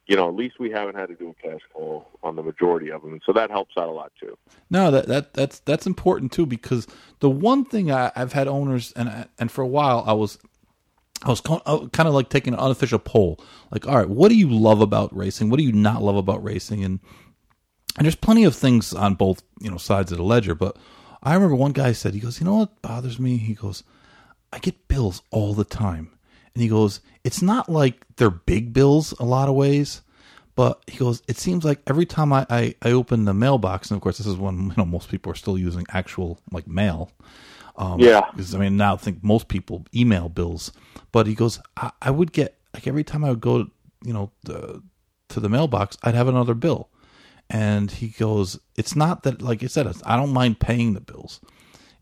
[0.07, 2.91] you know, at least we haven't had to do a cash call on the majority
[2.91, 4.37] of them, and so that helps out a lot too.
[4.69, 6.85] No, that that that's that's important too because
[7.21, 10.37] the one thing I, have had owners and and for a while I was
[11.23, 13.39] I was kind of like taking an unofficial poll,
[13.71, 15.49] like, all right, what do you love about racing?
[15.49, 16.83] What do you not love about racing?
[16.83, 16.99] And
[17.97, 20.77] and there's plenty of things on both you know sides of the ledger, but
[21.23, 23.37] I remember one guy said he goes, you know what bothers me?
[23.37, 23.83] He goes,
[24.55, 26.09] I get bills all the time.
[26.53, 30.01] And he goes, It's not like they're big bills a lot of ways,
[30.55, 33.97] but he goes, It seems like every time I, I, I open the mailbox, and
[33.97, 37.11] of course, this is when you know most people are still using actual like mail.
[37.75, 38.21] Um, yeah.
[38.31, 40.71] Because I mean, now I think most people email bills,
[41.11, 43.67] but he goes, I, I would get like every time I would go,
[44.05, 44.81] you know, the,
[45.29, 46.87] to the mailbox, I'd have another bill.
[47.49, 51.41] And he goes, It's not that, like I said, I don't mind paying the bills.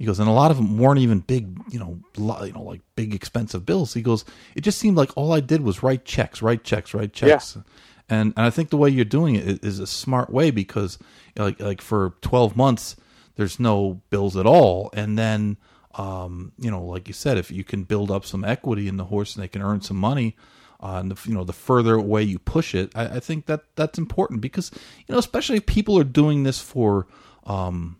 [0.04, 2.82] He goes, and a lot of them weren't even big, you know, you know, like
[2.97, 3.93] big expensive bills.
[3.93, 7.14] He goes, it just seemed like all I did was write checks, write checks, write
[7.14, 7.56] checks.
[7.56, 7.62] Yeah.
[8.10, 10.99] And and I think the way you're doing it is a smart way because
[11.38, 12.97] like like for 12 months
[13.38, 15.56] there's no bills at all, and then
[15.95, 19.06] um, you know, like you said, if you can build up some equity in the
[19.06, 20.36] horse and they can earn some money,
[20.82, 23.62] uh, and the, you know the further away you push it, I, I, think that
[23.78, 24.70] that's important because
[25.08, 27.08] you know especially if people are doing this for
[27.45, 27.99] um,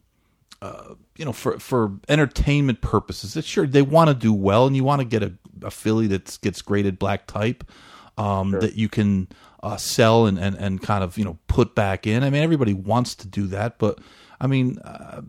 [0.64, 4.78] uh, you know, for for entertainment purposes, it's sure they want to do well, and
[4.78, 7.70] you want to get a, a filly that gets graded black type
[8.18, 8.62] um, sure.
[8.62, 9.28] that you can
[9.62, 12.24] uh, sell and, and and kind of you know put back in.
[12.24, 14.00] I mean, everybody wants to do that, but
[14.40, 15.24] I mean, uh,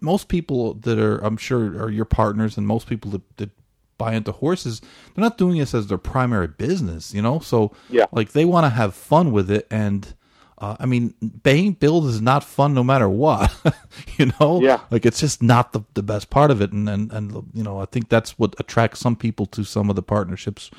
[0.00, 3.50] most people that are, I'm sure, are your partners, and most people that, that
[3.98, 4.80] buy into horses,
[5.14, 7.38] they're not doing this as their primary business, you know.
[7.40, 10.14] So, yeah, like they want to have fun with it, and
[10.60, 13.54] uh, I mean, paying bills is not fun no matter what,
[14.16, 14.60] you know.
[14.60, 14.80] Yeah.
[14.90, 17.78] Like it's just not the the best part of it, and and and you know,
[17.78, 20.70] I think that's what attracts some people to some of the partnerships,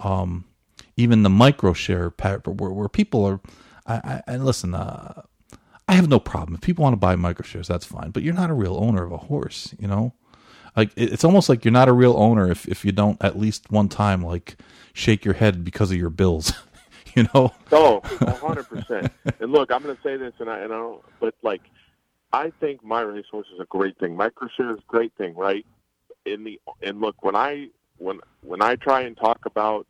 [0.00, 0.44] um,
[0.96, 3.40] even the micro share where where people are.
[3.86, 5.22] I, I and listen, uh,
[5.88, 7.68] I have no problem if people want to buy microshares.
[7.68, 9.74] That's fine, but you're not a real owner of a horse.
[9.78, 10.12] You know,
[10.76, 13.70] like it's almost like you're not a real owner if if you don't at least
[13.70, 14.56] one time like
[14.92, 16.52] shake your head because of your bills.
[17.16, 17.52] you know?
[17.72, 18.00] Oh,
[18.40, 19.12] hundred percent.
[19.40, 21.62] And look, I'm going to say this, and I and I don't, but like,
[22.32, 24.16] I think my racehorse is a great thing.
[24.16, 25.66] Microshare is a great thing, right?
[26.24, 29.86] In the and look, when I when when I try and talk about,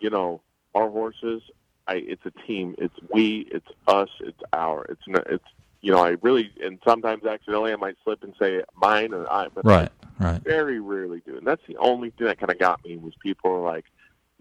[0.00, 0.40] you know,
[0.74, 1.42] our horses,
[1.86, 2.74] I it's a team.
[2.78, 3.48] It's we.
[3.50, 4.08] It's us.
[4.20, 4.84] It's our.
[4.86, 5.26] It's not.
[5.30, 5.44] It's
[5.80, 6.02] you know.
[6.02, 9.48] I really and sometimes accidentally I might slip and say mine or I.
[9.48, 9.90] But right.
[10.18, 10.42] Right.
[10.42, 11.36] Very rarely do.
[11.36, 13.86] And that's the only thing that kind of got me was people are like,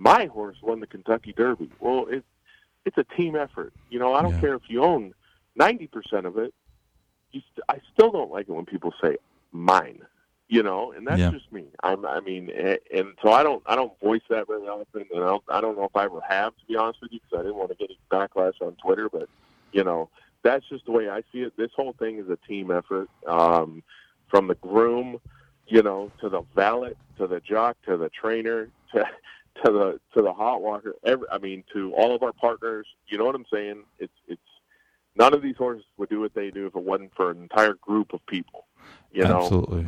[0.01, 1.69] my horse won the Kentucky Derby.
[1.79, 2.25] Well, it's
[2.85, 3.71] it's a team effort.
[3.89, 4.41] You know, I don't Yeah.
[4.41, 5.13] care if you own
[5.55, 6.53] ninety percent of it.
[7.31, 9.17] You st- I still don't like it when people say
[9.51, 10.01] mine.
[10.47, 11.31] You know, and that's Yeah.
[11.31, 11.67] just me.
[11.81, 15.23] I'm, I mean, a- and so I don't, I don't voice that very often, and
[15.23, 17.39] I don't, I don't know if I ever have, to be honest with you, because
[17.39, 19.07] I didn't want to get any backlash on Twitter.
[19.07, 19.29] But
[19.71, 20.09] you know,
[20.43, 21.53] that's just the way I see it.
[21.55, 23.81] This whole thing is a team effort, um,
[24.27, 25.21] from the groom,
[25.67, 29.05] you know, to the valet, to the jock, to the trainer, to
[29.63, 30.95] to the to the hot walker.
[31.05, 32.87] Every, I mean, to all of our partners.
[33.07, 33.83] You know what I'm saying?
[33.99, 34.41] It's it's
[35.15, 37.73] none of these horses would do what they do if it wasn't for an entire
[37.73, 38.67] group of people.
[39.11, 39.87] You know, Absolutely.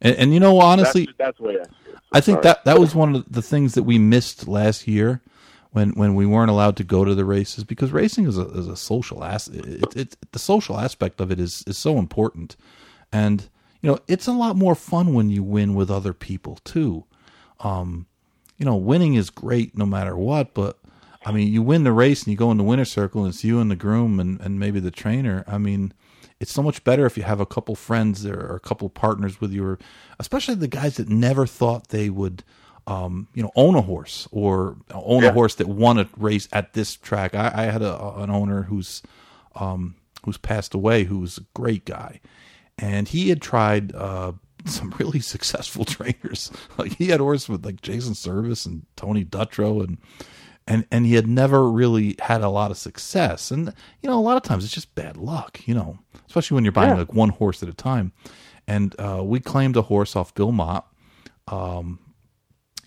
[0.00, 1.64] And, and you know, honestly, that's, that's way I.
[1.64, 2.42] So I think sorry.
[2.42, 5.22] that that was one of the things that we missed last year
[5.70, 8.68] when when we weren't allowed to go to the races because racing is a is
[8.68, 12.56] a social as it, it, the social aspect of it is is so important,
[13.12, 13.48] and
[13.80, 17.04] you know it's a lot more fun when you win with other people too.
[17.60, 18.06] Um,
[18.64, 20.78] you know, winning is great no matter what, but
[21.26, 23.44] I mean, you win the race and you go in the winner's circle and it's
[23.44, 25.44] you and the groom and, and maybe the trainer.
[25.46, 25.92] I mean,
[26.40, 29.38] it's so much better if you have a couple friends there or a couple partners
[29.38, 29.78] with you, or
[30.18, 32.42] especially the guys that never thought they would,
[32.86, 36.72] um, you know, own a horse or own a horse that won a race at
[36.72, 37.34] this track.
[37.34, 39.02] I, I had a, an owner who's,
[39.56, 42.18] um, who's passed away, who was a great guy,
[42.78, 44.32] and he had tried uh,
[44.70, 46.50] some really successful trainers.
[46.78, 49.98] Like he had horses with like Jason Servis and Tony Dutrow and
[50.66, 53.50] and and he had never really had a lot of success.
[53.50, 55.60] And you know, a lot of times it's just bad luck.
[55.66, 56.98] You know, especially when you're buying Yeah.
[56.98, 58.12] like one horse at a time.
[58.66, 60.86] And uh, we claimed a horse off Bill Mott,
[61.48, 61.98] um,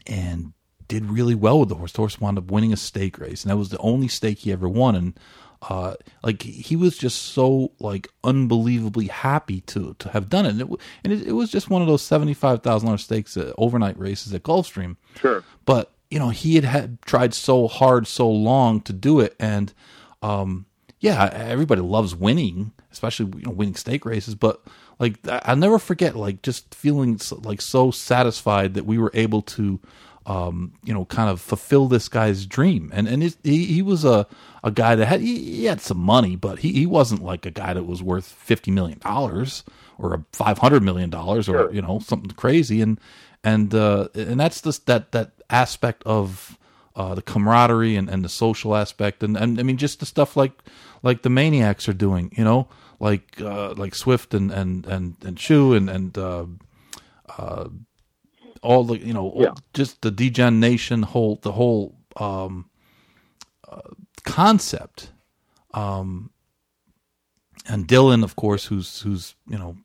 [0.07, 0.53] and
[0.87, 1.91] did really well with the horse.
[1.91, 4.51] The horse wound up winning a stake race, and that was the only stake he
[4.51, 4.95] ever won.
[4.95, 5.19] And
[5.61, 10.49] uh, like he was just so like unbelievably happy to to have done it.
[10.49, 10.67] And it,
[11.03, 13.97] and it, it was just one of those seventy five thousand dollars stakes uh, overnight
[13.99, 15.43] races at Gulfstream sure.
[15.65, 19.73] but you know he had, had tried so hard so long to do it and
[20.21, 20.65] um
[20.99, 24.61] yeah everybody loves winning especially you know winning stake races but
[24.99, 29.11] like I- i'll never forget like just feeling so, like so satisfied that we were
[29.13, 29.79] able to
[30.25, 34.27] um you know kind of fulfill this guy's dream and and he he was a
[34.67, 37.51] a guy that had he, he had some money but he he wasn't like a
[37.51, 39.63] guy that was worth 50 million dollars
[39.97, 41.73] or a 500 million dollars or Sure.
[41.75, 42.99] you know something crazy and
[43.43, 46.57] and uh, and that's just that that aspect of
[46.95, 50.35] uh, the camaraderie and, and the social aspect and, and I mean just the stuff
[50.35, 50.53] like
[51.03, 52.67] like the maniacs are doing you know
[52.99, 56.45] like uh, like Swift and and and and Shu and and uh,
[57.37, 57.69] uh,
[58.63, 59.53] all the you know Yeah.
[59.73, 62.65] just the degen nation whole the whole um,
[63.69, 63.81] uh,
[64.27, 65.11] concept
[65.73, 66.31] um,
[67.67, 69.77] and Dylan of course who's who's you know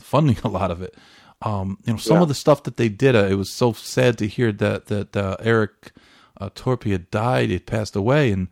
[0.00, 0.94] funding a lot of it
[1.42, 2.22] um, you know some Yeah.
[2.22, 5.16] of the stuff that they did uh, it was so sad to hear that that
[5.16, 5.92] uh, Eric
[6.40, 8.48] uh, Torpy had died he passed away and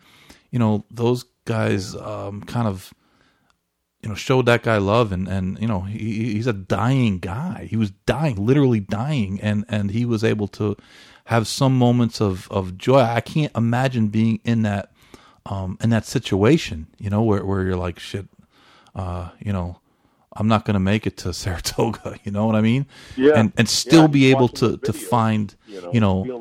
[0.51, 2.93] you know those guys um, kind of
[4.03, 7.67] you know showed that guy love and and you know he he's a dying guy
[7.69, 10.77] he was dying literally dying and and he was able to
[11.27, 14.91] have some moments of of joy i can't imagine being in that
[15.47, 18.27] um in that situation you know where where you're like shit
[18.95, 19.79] uh you know
[20.37, 22.87] i'm not going to make it to saratoga you know what i mean
[23.17, 23.33] Yeah.
[23.37, 26.39] and and still Yeah, be able to the to find You know, you know you're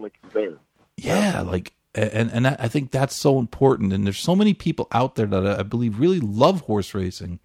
[0.98, 3.94] yeah, like and and I think that's so important.
[3.94, 7.40] And there's so many people out there that I, believe really love horse racing.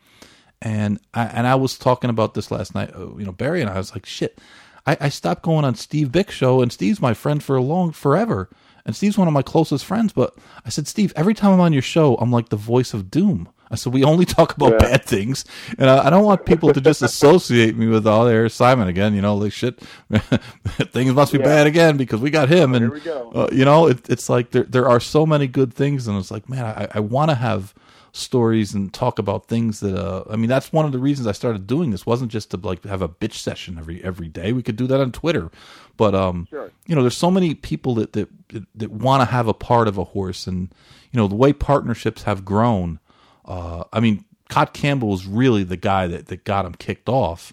[0.61, 2.95] And I and I was talking about this last night.
[2.95, 4.39] uh, You know, Barry and I was like, shit.
[4.87, 7.91] I, I stopped going on Steve Byk show, and Steve's my friend for a long
[7.93, 8.51] forever.
[8.87, 10.12] And Steve's one of my closest friends.
[10.12, 13.11] But I said, Steve, every time I'm on your show, I'm like the voice of
[13.11, 13.49] doom.
[13.70, 14.78] I said, we only talk about Yeah.
[14.91, 15.45] bad things,
[15.78, 19.14] and I, I don't want people to just associate me with, oh, there's Simon again.
[19.14, 19.80] You know, like shit,
[20.93, 21.45] things must be Yeah.
[21.45, 22.74] bad again because we got him.
[22.74, 23.32] and Here we go.
[23.35, 26.30] uh, you know, it, it's like there there are so many good things, and it's
[26.30, 27.74] like, man, I, I want to have
[28.15, 29.97] stories and talk about things that.
[29.97, 32.07] Uh, I mean, that's one of the reasons I started doing this.
[32.07, 34.53] wasn't just to like have a bitch session every every day.
[34.53, 35.51] We could do that on Twitter,
[35.97, 36.71] but um, Sure.
[36.87, 38.29] you know, there's so many people that that
[38.75, 40.73] that, want to have a part of a horse, and
[41.11, 43.01] you know, the way partnerships have grown.
[43.45, 47.53] Uh, I mean, Cot Campbell was really the guy that, that got him kicked off.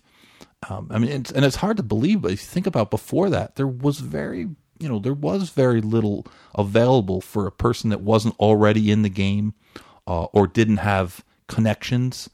[0.69, 3.29] Um, I mean, it's, and it's hard to believe, but if you think about before
[3.31, 4.41] that, there was very,
[4.79, 9.09] you know, there was very little available for a person that wasn't already in the
[9.09, 9.55] game
[10.07, 12.29] uh, or didn't have connections.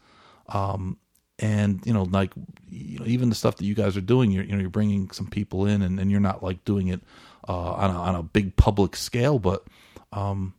[0.49, 0.97] Um,
[1.39, 2.31] and you know, like
[2.69, 5.11] you know, even the stuff that you guys are doing, you're you know, you're bringing
[5.11, 7.01] some people in, and, and you're not like doing it
[7.47, 9.63] uh, on a, on a big public scale, but
[10.11, 10.53] um,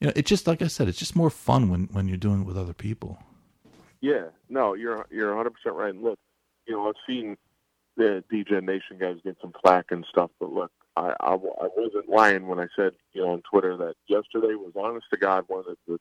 [0.00, 2.42] you know, it's just like I said, it's just more fun when when you're doing
[2.42, 3.18] it with other people.
[4.00, 5.94] Yeah, no, you're you're 100 percent right.
[5.94, 6.18] And look,
[6.66, 7.36] you know, I've seen
[7.96, 12.08] the DJ Nation guys get some flack and stuff, but look, I, I, I wasn't
[12.08, 15.60] lying when I said, you know, on Twitter that yesterday was honest to God one
[15.60, 15.98] of the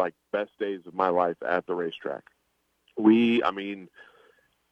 [0.00, 2.24] like best days of my life at the racetrack.
[2.96, 3.88] We, I mean,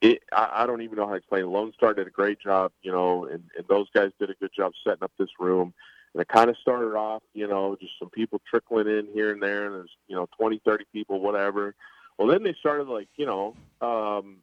[0.00, 1.50] it, I, I don't even know how to explain.
[1.50, 4.50] Lone Star did a great job, you know, and, and those guys did a good
[4.56, 5.72] job setting up this room.
[6.14, 9.42] And it kind of started off, you know, just some people trickling in here and
[9.42, 11.74] there, and there's, you know, 20, 30 people, whatever.
[12.16, 14.38] Well, then they started like, you know, um,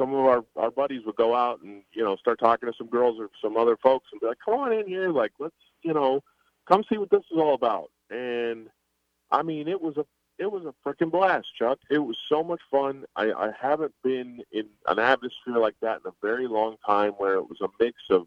[0.00, 2.88] some of our our buddies would go out and you know start talking to some
[2.88, 5.92] girls or some other folks and be like, "Come on in here, like let's you
[5.92, 6.22] know
[6.66, 8.68] come see what this is all about." And
[9.30, 10.06] I mean, it was a
[10.40, 11.78] it was a freaking blast, Chuck.
[11.90, 13.04] It was so much fun.
[13.14, 17.34] I, I haven't been in an atmosphere like that in a very long time, where
[17.34, 18.26] it was a mix of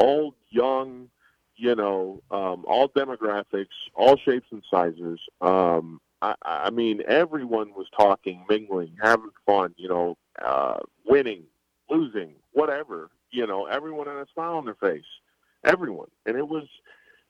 [0.00, 1.08] old, young,
[1.54, 5.20] you know, um, all demographics, all shapes and sizes.
[5.40, 11.44] Um, I, I mean, everyone was talking, mingling, having fun, you know, uh, winning,
[11.88, 13.08] losing, whatever.
[13.30, 15.04] You know, everyone had a smile on their face.
[15.64, 16.66] Everyone, and it was,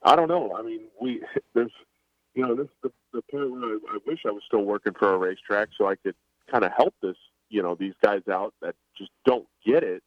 [0.03, 0.57] I don't know.
[0.59, 1.23] I mean, we
[1.55, 1.71] there's,
[2.37, 5.15] you know, this the the point where I, I wish I was still working for
[5.15, 6.15] a racetrack so I could
[6.51, 7.17] kind of help this,
[7.49, 10.03] you know, these guys out that just don't get it,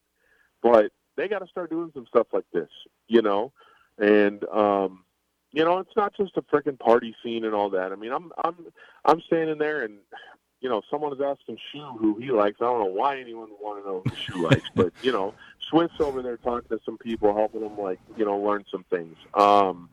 [0.61, 2.69] but they got to start doing some stuff like this,
[3.07, 3.51] you know,
[3.97, 5.03] and um,
[5.51, 7.91] you know, it's not just a freaking party scene and all that.
[7.91, 8.55] I mean, I'm I'm
[9.03, 9.97] I'm standing there and
[10.61, 12.57] you know, someone is asking Shu who he likes.
[12.61, 15.33] I don't know why anyone would want to know who Shu likes, but you know,
[15.69, 19.15] Swift's over there talking to some people, helping them like you know learn some things.
[19.33, 19.89] Um,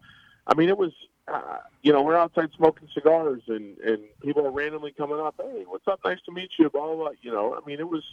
[0.46, 0.92] I mean, it was
[1.28, 5.34] uh, you know we're outside smoking cigars and and people are randomly coming up.
[5.38, 6.00] Hey, what's up?
[6.04, 6.70] Nice to meet you.
[6.70, 6.96] Blah blah.
[6.96, 7.10] blah.
[7.20, 8.04] You know, I mean, it was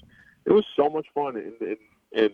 [0.45, 1.77] it was so much fun and and,
[2.15, 2.31] and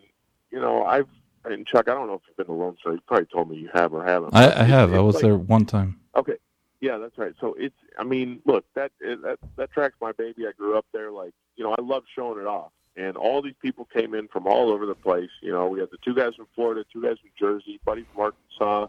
[0.52, 1.08] you know I've
[1.46, 2.94] and Chuck, I don't know if you've been to Lone Star.
[2.94, 4.36] You probably told me you have or haven't.
[4.36, 4.94] I, I have.
[4.94, 6.00] I was like, there one time.
[6.16, 6.38] Okay.
[6.82, 7.34] Yeah, that's right.
[7.40, 7.76] So it's.
[7.98, 10.48] I mean, look, that that that track's my baby.
[10.48, 11.12] I grew up there.
[11.12, 12.72] Like, you know, I love showing it off.
[12.96, 15.30] And all these people came in from all over the place.
[15.42, 18.24] You know, we had the two guys from Florida, two guys from Jersey, buddy from
[18.24, 18.88] Arkansas,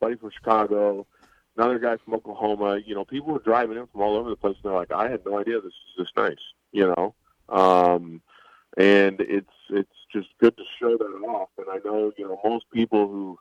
[0.00, 1.06] buddy from Chicago,
[1.56, 2.78] another guy from Oklahoma.
[2.84, 5.10] You know, people were driving in from all over the place, and they're like, "I
[5.10, 6.36] had no idea this is this nice."
[6.72, 7.14] You know,
[7.48, 8.22] um,
[8.76, 11.50] and it's it's just good to show that off.
[11.58, 13.38] And I know you know most people who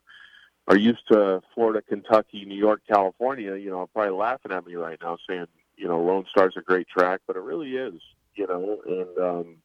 [0.68, 4.76] are used to Florida, Kentucky, New York, California, you know, are probably laughing at me
[4.76, 8.02] right now, saying you know Lone Star's a great track, but it really is,
[8.36, 9.56] you know, and um,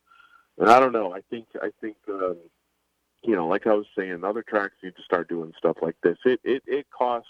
[0.59, 1.13] and I don't know.
[1.13, 2.37] I think I think um,
[3.23, 6.17] you know, like I was saying, other tracks need to start doing stuff like this.
[6.25, 7.27] It it it cost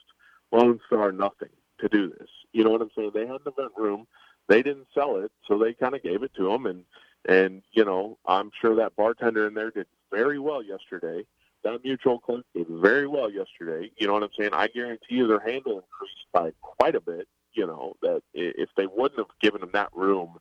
[0.57, 1.51] Lone Star nothing
[1.81, 2.29] to do this.
[2.53, 3.11] You know what I'm saying?
[3.15, 4.07] They had an event room.
[4.49, 6.85] They didn't sell it, so they kind of gave it to them, and
[7.29, 11.27] and, you know, I'm sure that bartender in there did very well yesterday.
[11.65, 13.91] That mutual clinic did very well yesterday.
[13.97, 14.51] You know what I'm saying?
[14.53, 17.27] I guarantee you their handle increased by quite a bit.
[17.53, 20.37] You know, that if they wouldn't have given them that room,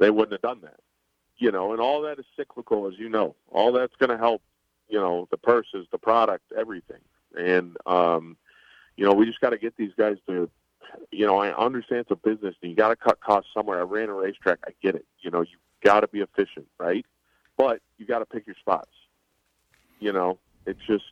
[0.00, 0.80] they wouldn't have done that.
[1.36, 3.36] You know, and all that is cyclical, as you know.
[3.52, 4.42] All that's going to help,
[4.88, 7.00] you know, the purses, the product, everything.
[7.36, 8.36] And, um,
[8.96, 10.50] you know, we just got to get these guys to
[11.10, 13.78] you know, I understand it's a business and you got to cut costs somewhere.
[13.80, 14.58] I ran a racetrack.
[14.66, 15.06] I get it.
[15.20, 17.04] You know, you got to be efficient, right?
[17.56, 18.90] But you got to pick your spots.
[20.00, 21.04] You know, it's just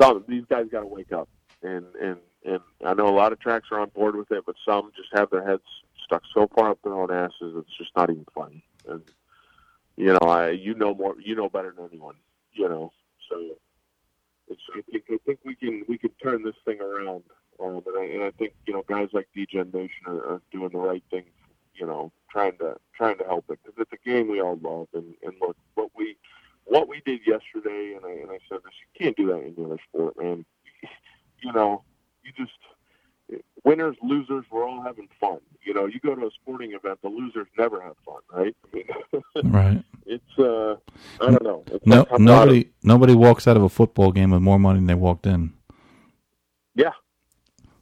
[0.00, 1.28] some these guys got to wake up,
[1.62, 4.56] and and and I know a lot of tracks are on board with it, but
[4.66, 5.62] some just have their heads
[6.04, 8.64] stuck so far up their own asses it's just not even funny.
[8.88, 9.02] And
[9.96, 12.16] you know, I you know more, you know better than anyone.
[12.54, 12.92] You know,
[13.28, 13.56] so
[14.52, 14.62] it's
[15.10, 17.24] I think we can we can turn this thing around.
[17.60, 20.70] Um, and, I, and I think you know guys like DJ Nation are, are doing
[20.70, 21.24] the right thing
[21.74, 24.88] you know, trying to trying to help it because it's a game we all love.
[24.94, 26.16] And, and look, what we
[26.64, 29.64] what we did yesterday, and I and I said this, you can't do that in
[29.64, 30.44] other sport, man.
[31.44, 31.82] You know,
[32.22, 32.56] you just
[33.64, 35.38] winners, losers, we're all having fun.
[35.64, 38.56] You know, you go to a sporting event, the losers never have fun, right?
[39.44, 39.84] right.
[40.06, 40.76] It's uh,
[41.20, 41.64] I don't know.
[41.68, 44.86] It's no, nobody of, nobody walks out of a football game with more money than
[44.86, 45.52] they walked in.
[46.74, 46.92] Yeah,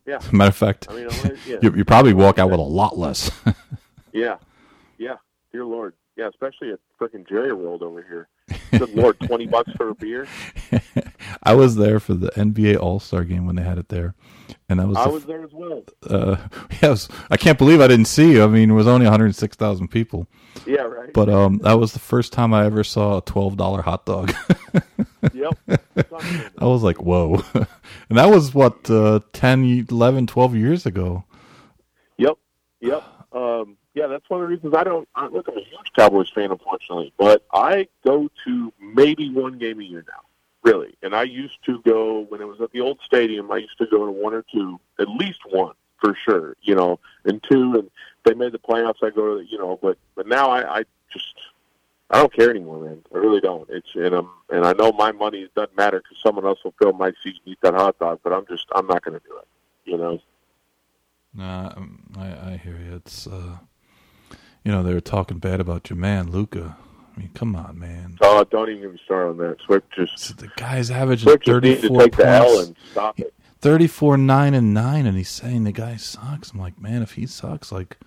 [0.07, 0.19] yeah.
[0.33, 1.09] Matter of fact, I mean,
[1.47, 1.59] yeah.
[1.63, 3.31] you, you probably walk out with a lot less.
[4.13, 4.37] Yeah,
[4.99, 5.17] yeah.
[5.53, 6.29] Dear Lord, yeah.
[6.29, 8.29] Especially at freaking Jerry World over here.
[8.71, 10.27] Good Lord, twenty bucks for a beer.
[11.43, 14.15] I was there for the NBA All Star game when they had it there,
[14.69, 15.85] and that was I the was there as well.
[16.09, 16.37] uh,
[16.83, 18.45] yes, I can't believe I didn't see you.
[18.45, 20.27] I mean, it was only 106,000 people,
[20.67, 21.13] Yeah, right.
[21.13, 24.33] but um, that was the first time I ever saw a twelve dollar hot dog.
[25.33, 25.59] yep.
[26.59, 31.25] I was like, whoa, and that was what uh, 10, 11, 12 years ago.
[32.19, 32.37] Yep.
[32.81, 33.03] Yep.
[33.95, 35.49] Um, yeah, that's one of the reasons I don't I, look.
[35.49, 40.05] I'm a huge Cowboys fan, unfortunately, but I go to maybe one game a year
[40.07, 40.23] now,
[40.63, 40.95] really.
[41.03, 43.51] And I used to go when it was at the old stadium.
[43.51, 46.57] I used to go to one or two, at least one for sure.
[46.63, 47.91] You know, and two, and
[48.25, 49.03] they made the playoffs.
[49.03, 51.35] I go to you know, but but now I, I just
[52.11, 53.03] I don't care anymore, man.
[53.15, 53.69] I really don't.
[53.71, 56.93] It's and I'm and I know my money doesn't matter because someone else will fill
[56.93, 58.21] my seat and eat that hot dog.
[58.23, 59.49] But I'm just I'm not going to do it.
[59.85, 60.21] You know.
[61.33, 62.97] Nah, um, I, I hear you.
[62.97, 63.59] It's uh,
[64.65, 66.77] you know they were talking bad about your man Luka.
[67.17, 68.17] I mean, come on, man.
[68.21, 69.57] Oh, don't even get me started on that.
[69.67, 72.67] Swift just So the guy's averaging Swift just needs to 34 take the L points,
[72.69, 73.35] and stop it.
[73.61, 76.53] 34 9 and 9 and he's saying the guy sucks.
[76.53, 77.99] I'm like, man, if he sucks, like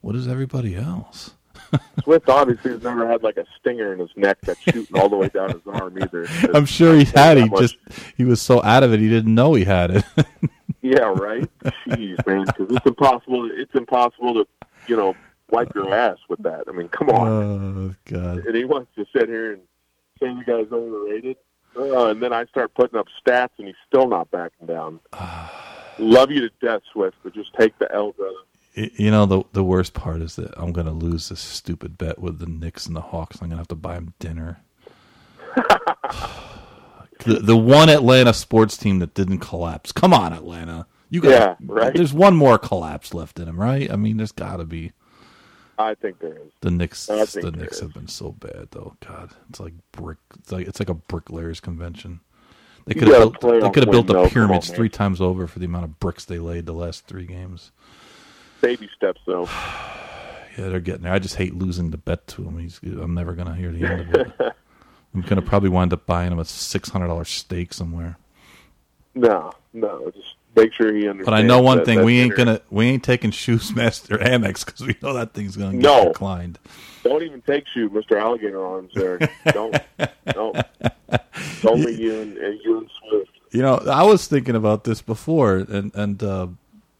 [0.00, 1.34] what is everybody else?
[2.02, 5.16] Swift obviously has never had like a stinger in his neck that's shooting all the
[5.16, 6.26] way down his arm either.
[6.54, 7.36] I'm sure he had.
[7.38, 7.76] He much- just
[8.16, 10.04] he was so out of it, he didn't know he had it.
[10.82, 11.48] yeah, right.
[11.88, 13.50] Jeez, man, because it's impossible.
[13.52, 14.46] It's impossible to
[14.86, 15.14] you know
[15.52, 16.64] wipe your ass with that.
[16.68, 17.28] I mean, come on.
[17.28, 18.46] oh God!
[18.46, 19.62] and he wants to sit here and
[20.18, 21.36] say you guy's overrated.
[21.76, 25.00] Uh, and then I start putting up stats, and he's still not backing down.
[25.98, 28.34] Love you to death, Swift, but just take the L, brother.
[28.74, 32.38] You know the the worst part is that I'm gonna lose this stupid bet with
[32.38, 33.40] the Knicks and the Hawks.
[33.40, 34.62] I'm gonna have to buy him dinner.
[37.18, 39.92] the the one Atlanta sports team that didn't collapse.
[39.92, 40.86] Come on, Atlanta.
[41.10, 41.92] You got Yeah, right.
[41.94, 43.90] There's one more collapse left in him, right?
[43.90, 44.92] I mean, there's got to be.
[45.78, 46.52] I think there is.
[46.60, 47.80] The Knicks, the Knicks is.
[47.80, 48.96] have been so bad, though.
[49.06, 50.18] God, it's like brick.
[50.38, 52.20] It's like it's like a bricklayers convention.
[52.86, 53.40] They could have built.
[53.40, 56.24] They could have built the pyramids on, three times over for the amount of bricks
[56.24, 57.70] they laid the last three games.
[58.60, 59.48] Baby steps, though.
[60.58, 61.14] Yeah, they're getting there.
[61.14, 62.58] I just hate losing the bet to him.
[62.58, 64.32] He's, I'm never gonna hear the end of it.
[65.14, 68.18] I'm gonna probably wind up buying him a six hundred dollar steak somewhere.
[69.14, 71.24] No, no, just make sure he understands.
[71.26, 74.64] But I know one that- thing: we ain't gonna we ain't taking shoes master Amex
[74.64, 76.08] because we know that thing's gonna get No.
[76.12, 76.58] declined.
[77.04, 78.20] Don't even take shoot, Mr.
[78.20, 78.92] Alligator Arms.
[78.94, 79.18] There,
[79.52, 79.76] don't,
[80.26, 80.56] don't.
[81.64, 83.30] Only you and, and you and Swift.
[83.50, 86.46] You know, I was thinking about this before, and and uh,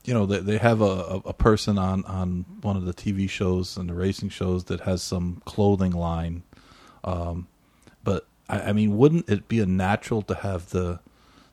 [0.04, 3.30] you know, they they have a, a a person on on one of the TV
[3.30, 6.42] shows and the racing shows that has some clothing line.
[7.04, 7.46] Um,
[8.04, 10.98] but I, I mean, wouldn't it be a natural to have the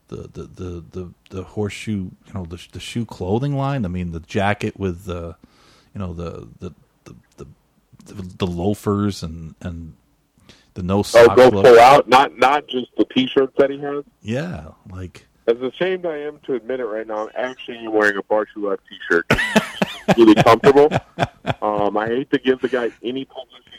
[0.10, 3.86] the the the the, the horseshoe, you know, the the shoe clothing line?
[3.86, 5.36] I mean, the jacket with the,
[5.96, 6.74] you know, the the
[7.06, 7.48] the the,
[8.14, 9.94] the, the loafers and and
[10.76, 11.66] the no Oh, sock go look.
[11.66, 12.08] full out.
[12.10, 14.04] Not not just the T-shirts that he has.
[14.22, 18.24] Yeah, like As ashamed I am to admit it right now, I'm actually wearing a
[18.24, 19.26] Bar Shoe Life T-shirt.
[20.18, 20.90] Really comfortable.
[21.62, 23.72] Um, I hate to give the guy any publicity,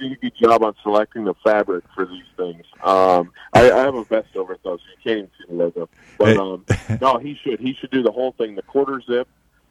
[0.00, 2.64] but he did a good job on selecting the fabric for these things.
[2.82, 5.54] Um, I, I have a vest over it though, so you can't even see the
[5.54, 5.88] logo.
[6.18, 6.64] But um,
[7.00, 7.60] no, he should.
[7.60, 9.28] He should do the whole thing, the quarter zip,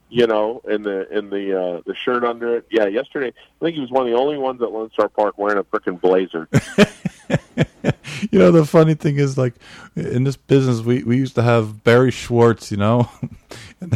[0.10, 2.68] you know, and the and the uh, the shirt under it.
[2.72, 5.38] Yeah, yesterday I think he was one of the only ones at Lone Star Park
[5.38, 6.48] wearing a freaking blazer.
[8.32, 9.54] you know the funny thing is like
[9.96, 13.10] in this business we, we used to have Barry Schwartz, you know.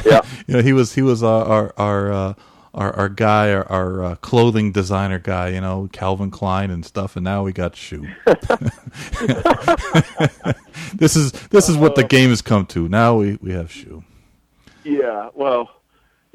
[0.05, 0.21] Yeah.
[0.47, 2.33] you know he was he was our our our uh,
[2.73, 7.15] our, our guy our, our uh, clothing designer guy, you know, Calvin Klein and stuff
[7.15, 8.07] and now we got shoe.
[10.95, 12.89] this is this is what the game has come to.
[12.89, 14.03] Now we we have shoe.
[14.83, 15.69] Yeah, well,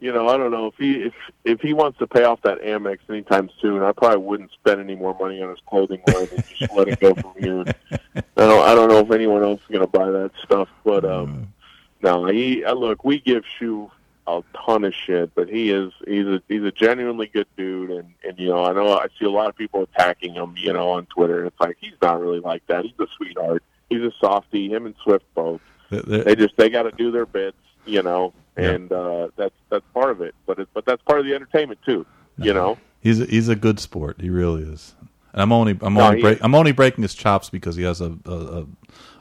[0.00, 1.14] you know, I don't know if he if
[1.44, 4.94] if he wants to pay off that Amex anytime soon, I probably wouldn't spend any
[4.94, 7.64] more money on his clothing line and just let it go from here.
[8.12, 11.04] I don't I don't know if anyone else is going to buy that stuff, but
[11.04, 11.52] um,
[12.00, 13.90] no, he uh, look, we give Shu
[14.28, 18.12] a ton of shit, but he is he's a he's a genuinely good dude, and
[18.26, 20.90] and you know, I know I see a lot of people attacking him, you know,
[20.90, 21.44] on Twitter.
[21.46, 22.84] It's like he's not really like that.
[22.84, 23.62] He's a sweetheart.
[23.90, 24.68] He's a softy.
[24.70, 25.60] Him and Swift both
[25.90, 27.56] The- the- they just they got to do their bits,
[27.86, 28.70] you know, Yeah.
[28.72, 30.34] and uh, that's that's part of it.
[30.46, 32.04] But it, but that's part of the entertainment too,
[32.36, 32.76] you know.
[33.00, 34.20] He's a, he's a good sport.
[34.20, 34.94] He really is.
[35.32, 36.42] And I'm only I'm No, only he break, is.
[36.42, 38.66] I'm only breaking his chops because he has a, a, a,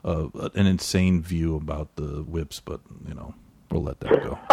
[0.04, 2.60] a an insane view about the whips.
[2.60, 3.36] But you know,
[3.72, 4.40] we'll let that go.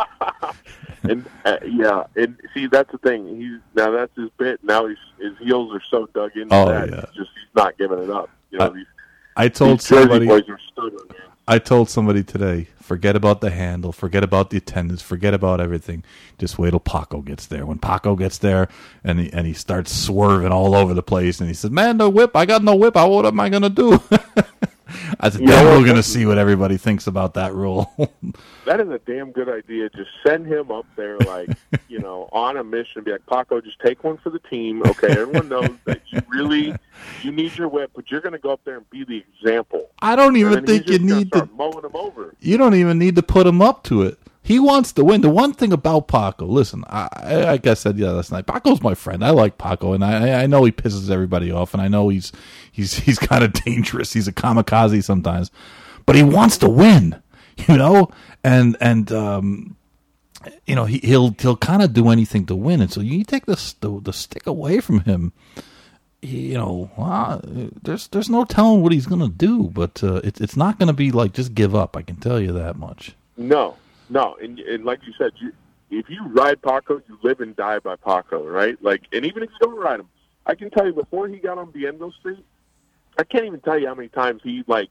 [1.07, 3.39] And uh, yeah, and see that's the thing.
[3.39, 4.65] He's now that's his bit.
[4.65, 6.89] Now he's his heels are so dug into Oh, that.
[6.89, 6.97] yeah.
[7.09, 8.31] He's just he's not giving it up.
[8.51, 8.87] You know, I- these,
[9.37, 10.25] I told somebody
[10.73, 10.99] stubborn.
[11.47, 16.05] I told somebody today, forget about the handle, forget about the attendance, forget about everything.
[16.39, 17.67] Just wait till Paco gets there.
[17.67, 18.69] When Paco gets there
[19.03, 22.09] and he and he starts swerving all over the place and he says, Man, no
[22.09, 24.01] whip, I got no whip, what am I gonna do?
[25.21, 27.93] I think know we're going to see what everybody thinks about that rule.
[28.65, 29.91] That is a damn good idea.
[29.91, 31.51] Just send him up there, like
[31.87, 33.05] you know, on a mission.
[33.05, 34.83] Be like, Paco, just take one for the team.
[34.87, 36.75] Okay, everyone knows that you really
[37.23, 39.91] you need your whip, but you're going to go up there and be the example.
[40.01, 41.45] I don't even think you need to.
[41.55, 42.35] mowing him over.
[42.41, 44.19] You don't even need to put him up to it.
[44.45, 45.23] He wants to win.
[45.23, 48.95] The one thing about Paco, listen, I, I I said yeah last night, Paco's my
[48.95, 49.25] friend.
[49.25, 52.31] I like Paco, and I I know he pisses everybody off, and I know he's
[52.71, 54.13] he's he's kind of dangerous.
[54.13, 55.51] He's a kamikaze sometimes,
[56.05, 57.23] but he wants to win,
[57.57, 58.11] you know,
[58.45, 59.77] and and um,
[60.67, 63.47] you know he, he'll he'll kind of do anything to win, and so you take
[63.47, 65.33] the the, stick away from him.
[66.21, 67.41] You know, uh,
[67.83, 71.13] there's there's no telling what he's gonna do, but uh, it's it's not gonna be
[71.13, 71.97] like just give up.
[71.97, 73.15] I can tell you that much.
[73.39, 73.77] No,
[74.09, 75.53] no, and, and like you said, you,
[75.91, 78.81] if you ride Paco, you live and die by Paco, right?
[78.83, 80.09] Like, and even if you don't ride him,
[80.47, 82.45] I can tell you before he got on Bienville Street,
[83.19, 84.91] I can't even tell you how many times he like,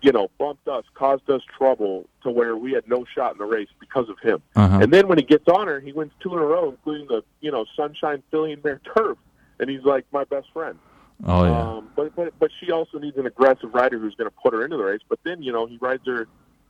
[0.00, 3.44] you know, bumped us, caused us trouble to where we had no shot in the
[3.44, 4.40] race because of him.
[4.54, 4.78] Uh-huh.
[4.80, 7.24] And then when he gets on her, he wins two in a row, including the
[7.40, 9.18] you know Sunshine Filly and Mare Turf,
[9.58, 10.78] and he's like my best friend.
[11.24, 11.60] Oh yeah.
[11.60, 14.64] Um, but but but she also needs an aggressive rider who's going to put her
[14.64, 15.00] into the race.
[15.08, 16.28] But then you know he rides her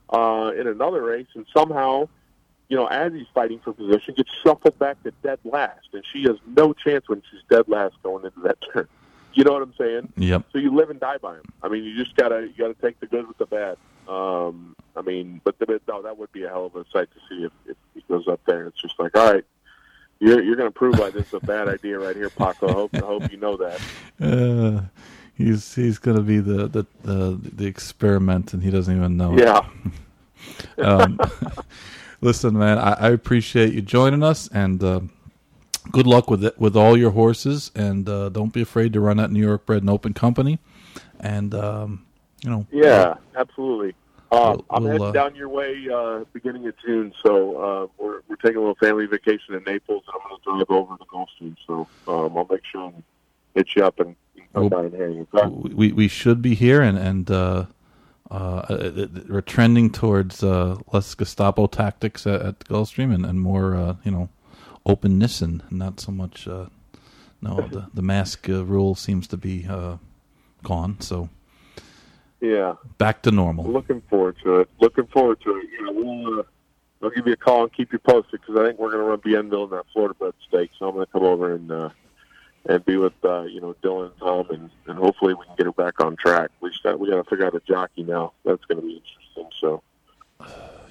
[0.09, 2.07] uh, in another race, and somehow,
[2.67, 6.23] you know, as he's fighting for position, gets shuffled back to dead last, and she
[6.23, 8.87] has no chance when she's dead last going into that turn.
[9.35, 10.11] You know what I'm saying?
[10.17, 10.45] Yep.
[10.51, 11.43] So you live and die by him.
[11.61, 13.77] I mean, you just gotta you gotta take the good with the bad.
[14.07, 17.19] Um, I mean, but the, no, that would be a hell of a sight to
[17.29, 18.65] see if, if he goes up there.
[18.65, 19.45] It's just like, all right,
[20.19, 22.67] you're you're going to prove why this is a bad idea right here, Paco.
[22.67, 23.79] I hope I hope you know that.
[24.19, 24.81] Uh,
[25.39, 29.33] he's he's gonna be the, the the the experiment, and he doesn't even know.
[29.33, 29.39] it.
[29.39, 29.67] Yeah.
[30.77, 31.19] Um,
[32.21, 35.01] listen, man, I, I appreciate you joining us, and uh,
[35.91, 37.71] good luck with it with all your horses.
[37.75, 40.59] And uh, don't be afraid to run that New York Bred and Open Company.
[41.19, 42.05] And um,
[42.41, 43.95] you know, Yeah, absolutely.
[44.31, 47.87] Uh, We'll- I'm we'll, heading uh, down your way uh, beginning of June, so uh,
[48.01, 50.97] we're we're taking a little family vacation in Naples, and I'm going to drive over
[50.97, 51.55] to Gulfstream.
[51.67, 53.03] So um, I'll make sure and
[53.55, 55.27] hit you up and, and come Well, down and hang.
[55.33, 55.47] Okay?
[55.75, 57.65] we we should be here, and and uh,
[58.31, 63.75] uh, uh, we're trending towards uh, less Gestapo tactics at, at Gulfstream, and, and more
[63.75, 64.29] uh, you know
[64.85, 66.47] openness, and not so much.
[66.47, 66.67] Uh,
[67.41, 69.97] no, the the mask uh, rule seems to be uh,
[70.63, 71.29] gone, so
[72.41, 73.65] Yeah, back to normal.
[73.65, 74.69] looking forward to it.
[74.79, 75.65] Looking forward to it.
[75.71, 76.43] You know, we'll uh,
[77.01, 79.09] I'll give you a call and keep you posted because I think we're going to
[79.09, 80.71] run Bienville in that Florida bred stake.
[80.77, 81.89] So I'm going to come over and uh,
[82.69, 85.65] and be with uh, you know Dylan and Tom, and, and hopefully we can get
[85.65, 86.51] her back on track.
[86.61, 88.31] We just got we got to figure out a jockey now.
[88.45, 89.49] That's going to be interesting.
[89.59, 89.83] So.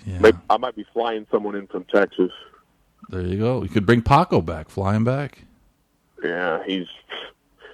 [0.07, 2.31] Yeah, Maybe, I might be flying someone in from Texas.
[3.11, 3.63] there you go.
[3.63, 5.45] You could bring Paco back, flying back.
[6.23, 6.87] Yeah, he's.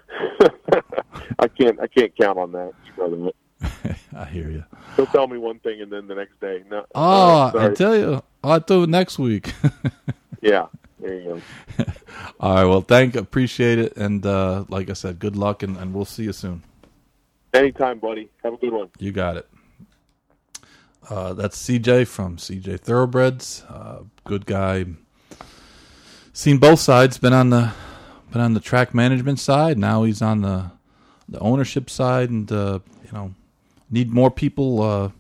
[1.38, 1.78] I can't.
[1.80, 2.72] I can't count on that.
[4.16, 4.64] I hear you.
[4.96, 6.84] He'll tell me one thing and then the next day, no.
[6.94, 9.52] Oh, sorry, I tell you, I'll do it next week.
[10.40, 10.66] yeah.
[11.04, 11.42] There you
[11.76, 11.84] go.
[12.40, 12.64] All right.
[12.64, 16.22] Well, thank, appreciate it, and uh, like I said, good luck, and, and we'll see
[16.22, 16.62] you soon.
[17.52, 18.30] Anytime, buddy.
[18.42, 18.88] Have a good one.
[18.98, 19.46] You got it.
[21.10, 23.64] Uh, that's CJ from CJ Thoroughbreds.
[23.68, 24.86] Uh, good guy.
[26.32, 27.18] Seen both sides.
[27.18, 27.72] Been on the
[28.32, 29.76] been on the track management side.
[29.76, 30.70] Now he's on the
[31.28, 33.34] the ownership side, and uh, you know,
[33.90, 35.12] need more people.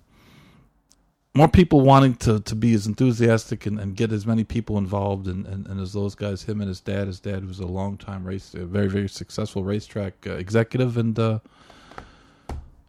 [1.36, 5.26] More people wanting to, to be as enthusiastic and, and get as many people involved
[5.26, 7.96] and, and, and as those guys, him and his dad, his dad was a long
[7.96, 11.40] time race, a very, very successful racetrack uh, executive and, uh,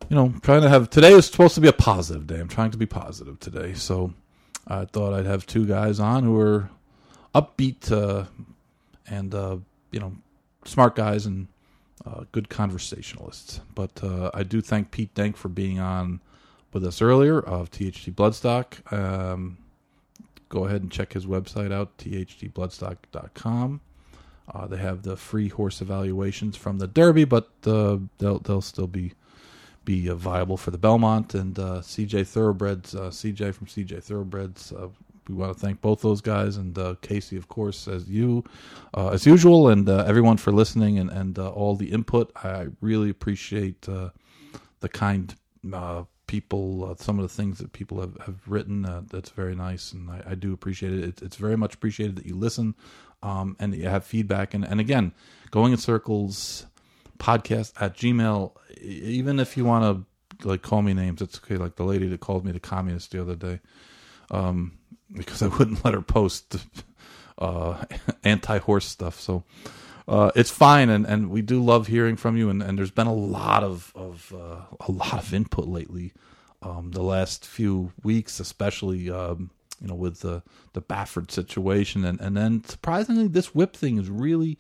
[0.10, 2.40] you know, trying to have today is supposed to be a positive day.
[2.40, 4.14] I'm trying to be positive today, so
[4.68, 6.70] I thought I'd have two guys on who are
[7.34, 8.26] upbeat uh,
[9.08, 9.58] and uh,
[9.92, 10.14] you know
[10.64, 11.48] smart guys and
[12.06, 13.62] uh, good conversationalists.
[13.74, 16.22] But uh, I do thank Pete Denk for being on
[16.76, 18.92] with us earlier of THT Bloodstock.
[18.92, 19.58] Um,
[20.50, 23.80] go ahead and check his website out, thtbloodstock.com.
[24.54, 28.88] Uh, they have the free horse evaluations from the Derby, but uh, they'll they'll still
[28.88, 29.14] be
[29.86, 32.94] be uh, viable for the Belmont and uh, CJ Thoroughbreds.
[32.94, 34.74] Uh, CJ from CJ Thoroughbreds.
[34.74, 34.90] Uh,
[35.30, 38.44] we want to thank both those guys and uh, Casey, of course, as you,
[38.96, 42.34] as usual, and everyone for listening and and all the input.
[42.44, 45.34] I really appreciate the kind
[46.36, 48.86] people, uh, some of the things that people have, have written.
[48.86, 51.04] Uh, that's very nice, and I, I do appreciate it.
[51.04, 51.22] it.
[51.22, 52.76] It's very much appreciated that you listen
[53.24, 54.54] um, and you have feedback.
[54.54, 55.14] And, and again,
[55.52, 56.66] going in circles
[57.18, 60.06] podcast at gmail even if you want
[60.42, 63.12] to like call me names it's okay like the lady that called me the communist
[63.12, 63.62] the other day
[64.32, 64.78] um
[65.14, 66.58] because i wouldn't let her post
[67.38, 67.82] uh
[68.26, 69.46] anti-horse stuff so
[70.08, 72.50] uh, it's fine, and, and we do love hearing from you.
[72.50, 76.14] And, and there's been a lot of of uh, a lot of input lately,
[76.62, 79.50] um, the last few weeks, especially um,
[79.82, 80.44] you know with the
[80.74, 84.58] the Baffert situation, and and then surprisingly, this whip thing has really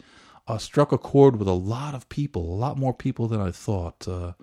[0.47, 3.51] uh, struck a chord with a lot of people, a lot more people than I
[3.51, 4.07] thought.
[4.07, 4.33] Uh,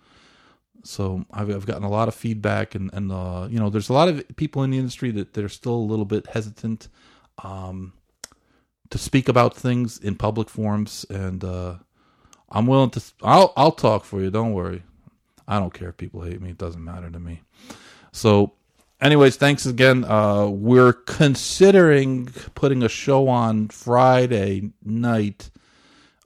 [0.84, 3.92] so I've, I've gotten a lot of feedback, and and uh, you know, there's a
[3.92, 6.86] lot of people in the industry that they're still a little bit hesitant
[7.42, 7.92] um,
[8.92, 11.76] to speak about things in public forums, and uh,
[12.50, 13.02] I'm willing to.
[13.22, 14.30] I'll I'll talk for you.
[14.30, 14.82] Don't worry.
[15.48, 16.50] I don't care if people hate me.
[16.50, 17.40] It doesn't matter to me.
[18.12, 18.52] So,
[19.00, 20.04] anyways, thanks again.
[20.04, 25.50] Uh, we're considering putting a show on Friday night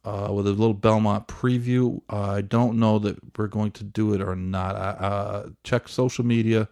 [0.04, 2.02] uh, with a little Belmont preview.
[2.10, 4.74] Uh, I don't know that we're going to do it or not.
[4.74, 6.66] Uh, check social media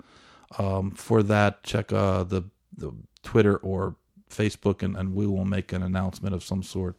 [0.59, 1.62] um, for that.
[1.62, 2.42] Check uh, the,
[2.76, 2.92] the
[3.22, 3.95] Twitter or
[4.35, 6.97] Facebook, and, and we will make an announcement of some sort.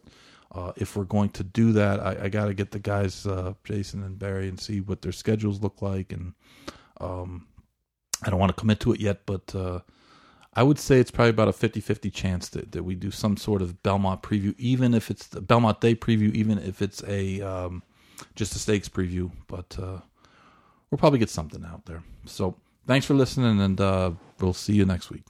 [0.52, 3.54] Uh, if we're going to do that, I, I got to get the guys, uh,
[3.64, 6.12] Jason and Barry, and see what their schedules look like.
[6.12, 6.34] And
[7.00, 7.46] um,
[8.24, 9.54] I don't want to commit to it yet, but
[10.56, 13.36] I would say it's probably about a 50 50 chance that, that we do some
[13.36, 17.42] sort of Belmont preview, even if it's the Belmont Day preview, even if it's a
[17.42, 17.82] um,
[18.34, 19.30] just a stakes preview.
[19.48, 20.00] But uh,
[20.90, 22.02] we'll probably get something out there.
[22.24, 22.56] So
[22.86, 25.24] thanks for listening, and uh, we'll see you next week.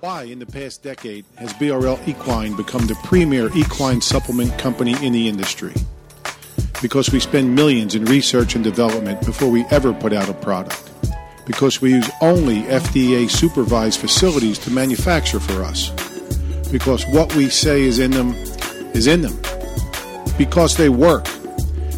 [0.00, 5.12] Why, in the past decade, has BRL Equine become the premier equine supplement company in
[5.12, 5.74] the industry?
[6.80, 10.88] Because we spend millions in research and development before we ever put out a product
[11.46, 15.90] because we use only FDA supervised facilities to manufacture for us.
[16.70, 18.34] Because what we say is in them
[18.94, 19.36] is in them.
[20.38, 21.24] Because they work.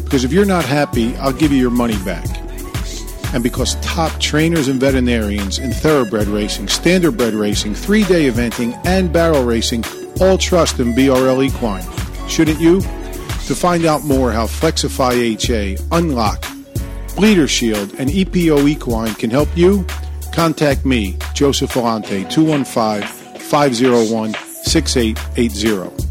[0.03, 2.25] Because if you're not happy, I'll give you your money back.
[3.33, 9.11] And because top trainers and veterinarians in thoroughbred racing, standardbred racing, three day eventing, and
[9.11, 9.85] barrel racing
[10.19, 11.85] all trust in BRL Equine.
[12.27, 12.81] Shouldn't you?
[12.81, 16.45] To find out more how Flexify HA, Unlock,
[17.15, 19.85] Bleeder Shield, and EPO Equine can help you,
[20.33, 23.03] contact me, Joseph Volante, 215
[23.39, 26.10] 501 6880.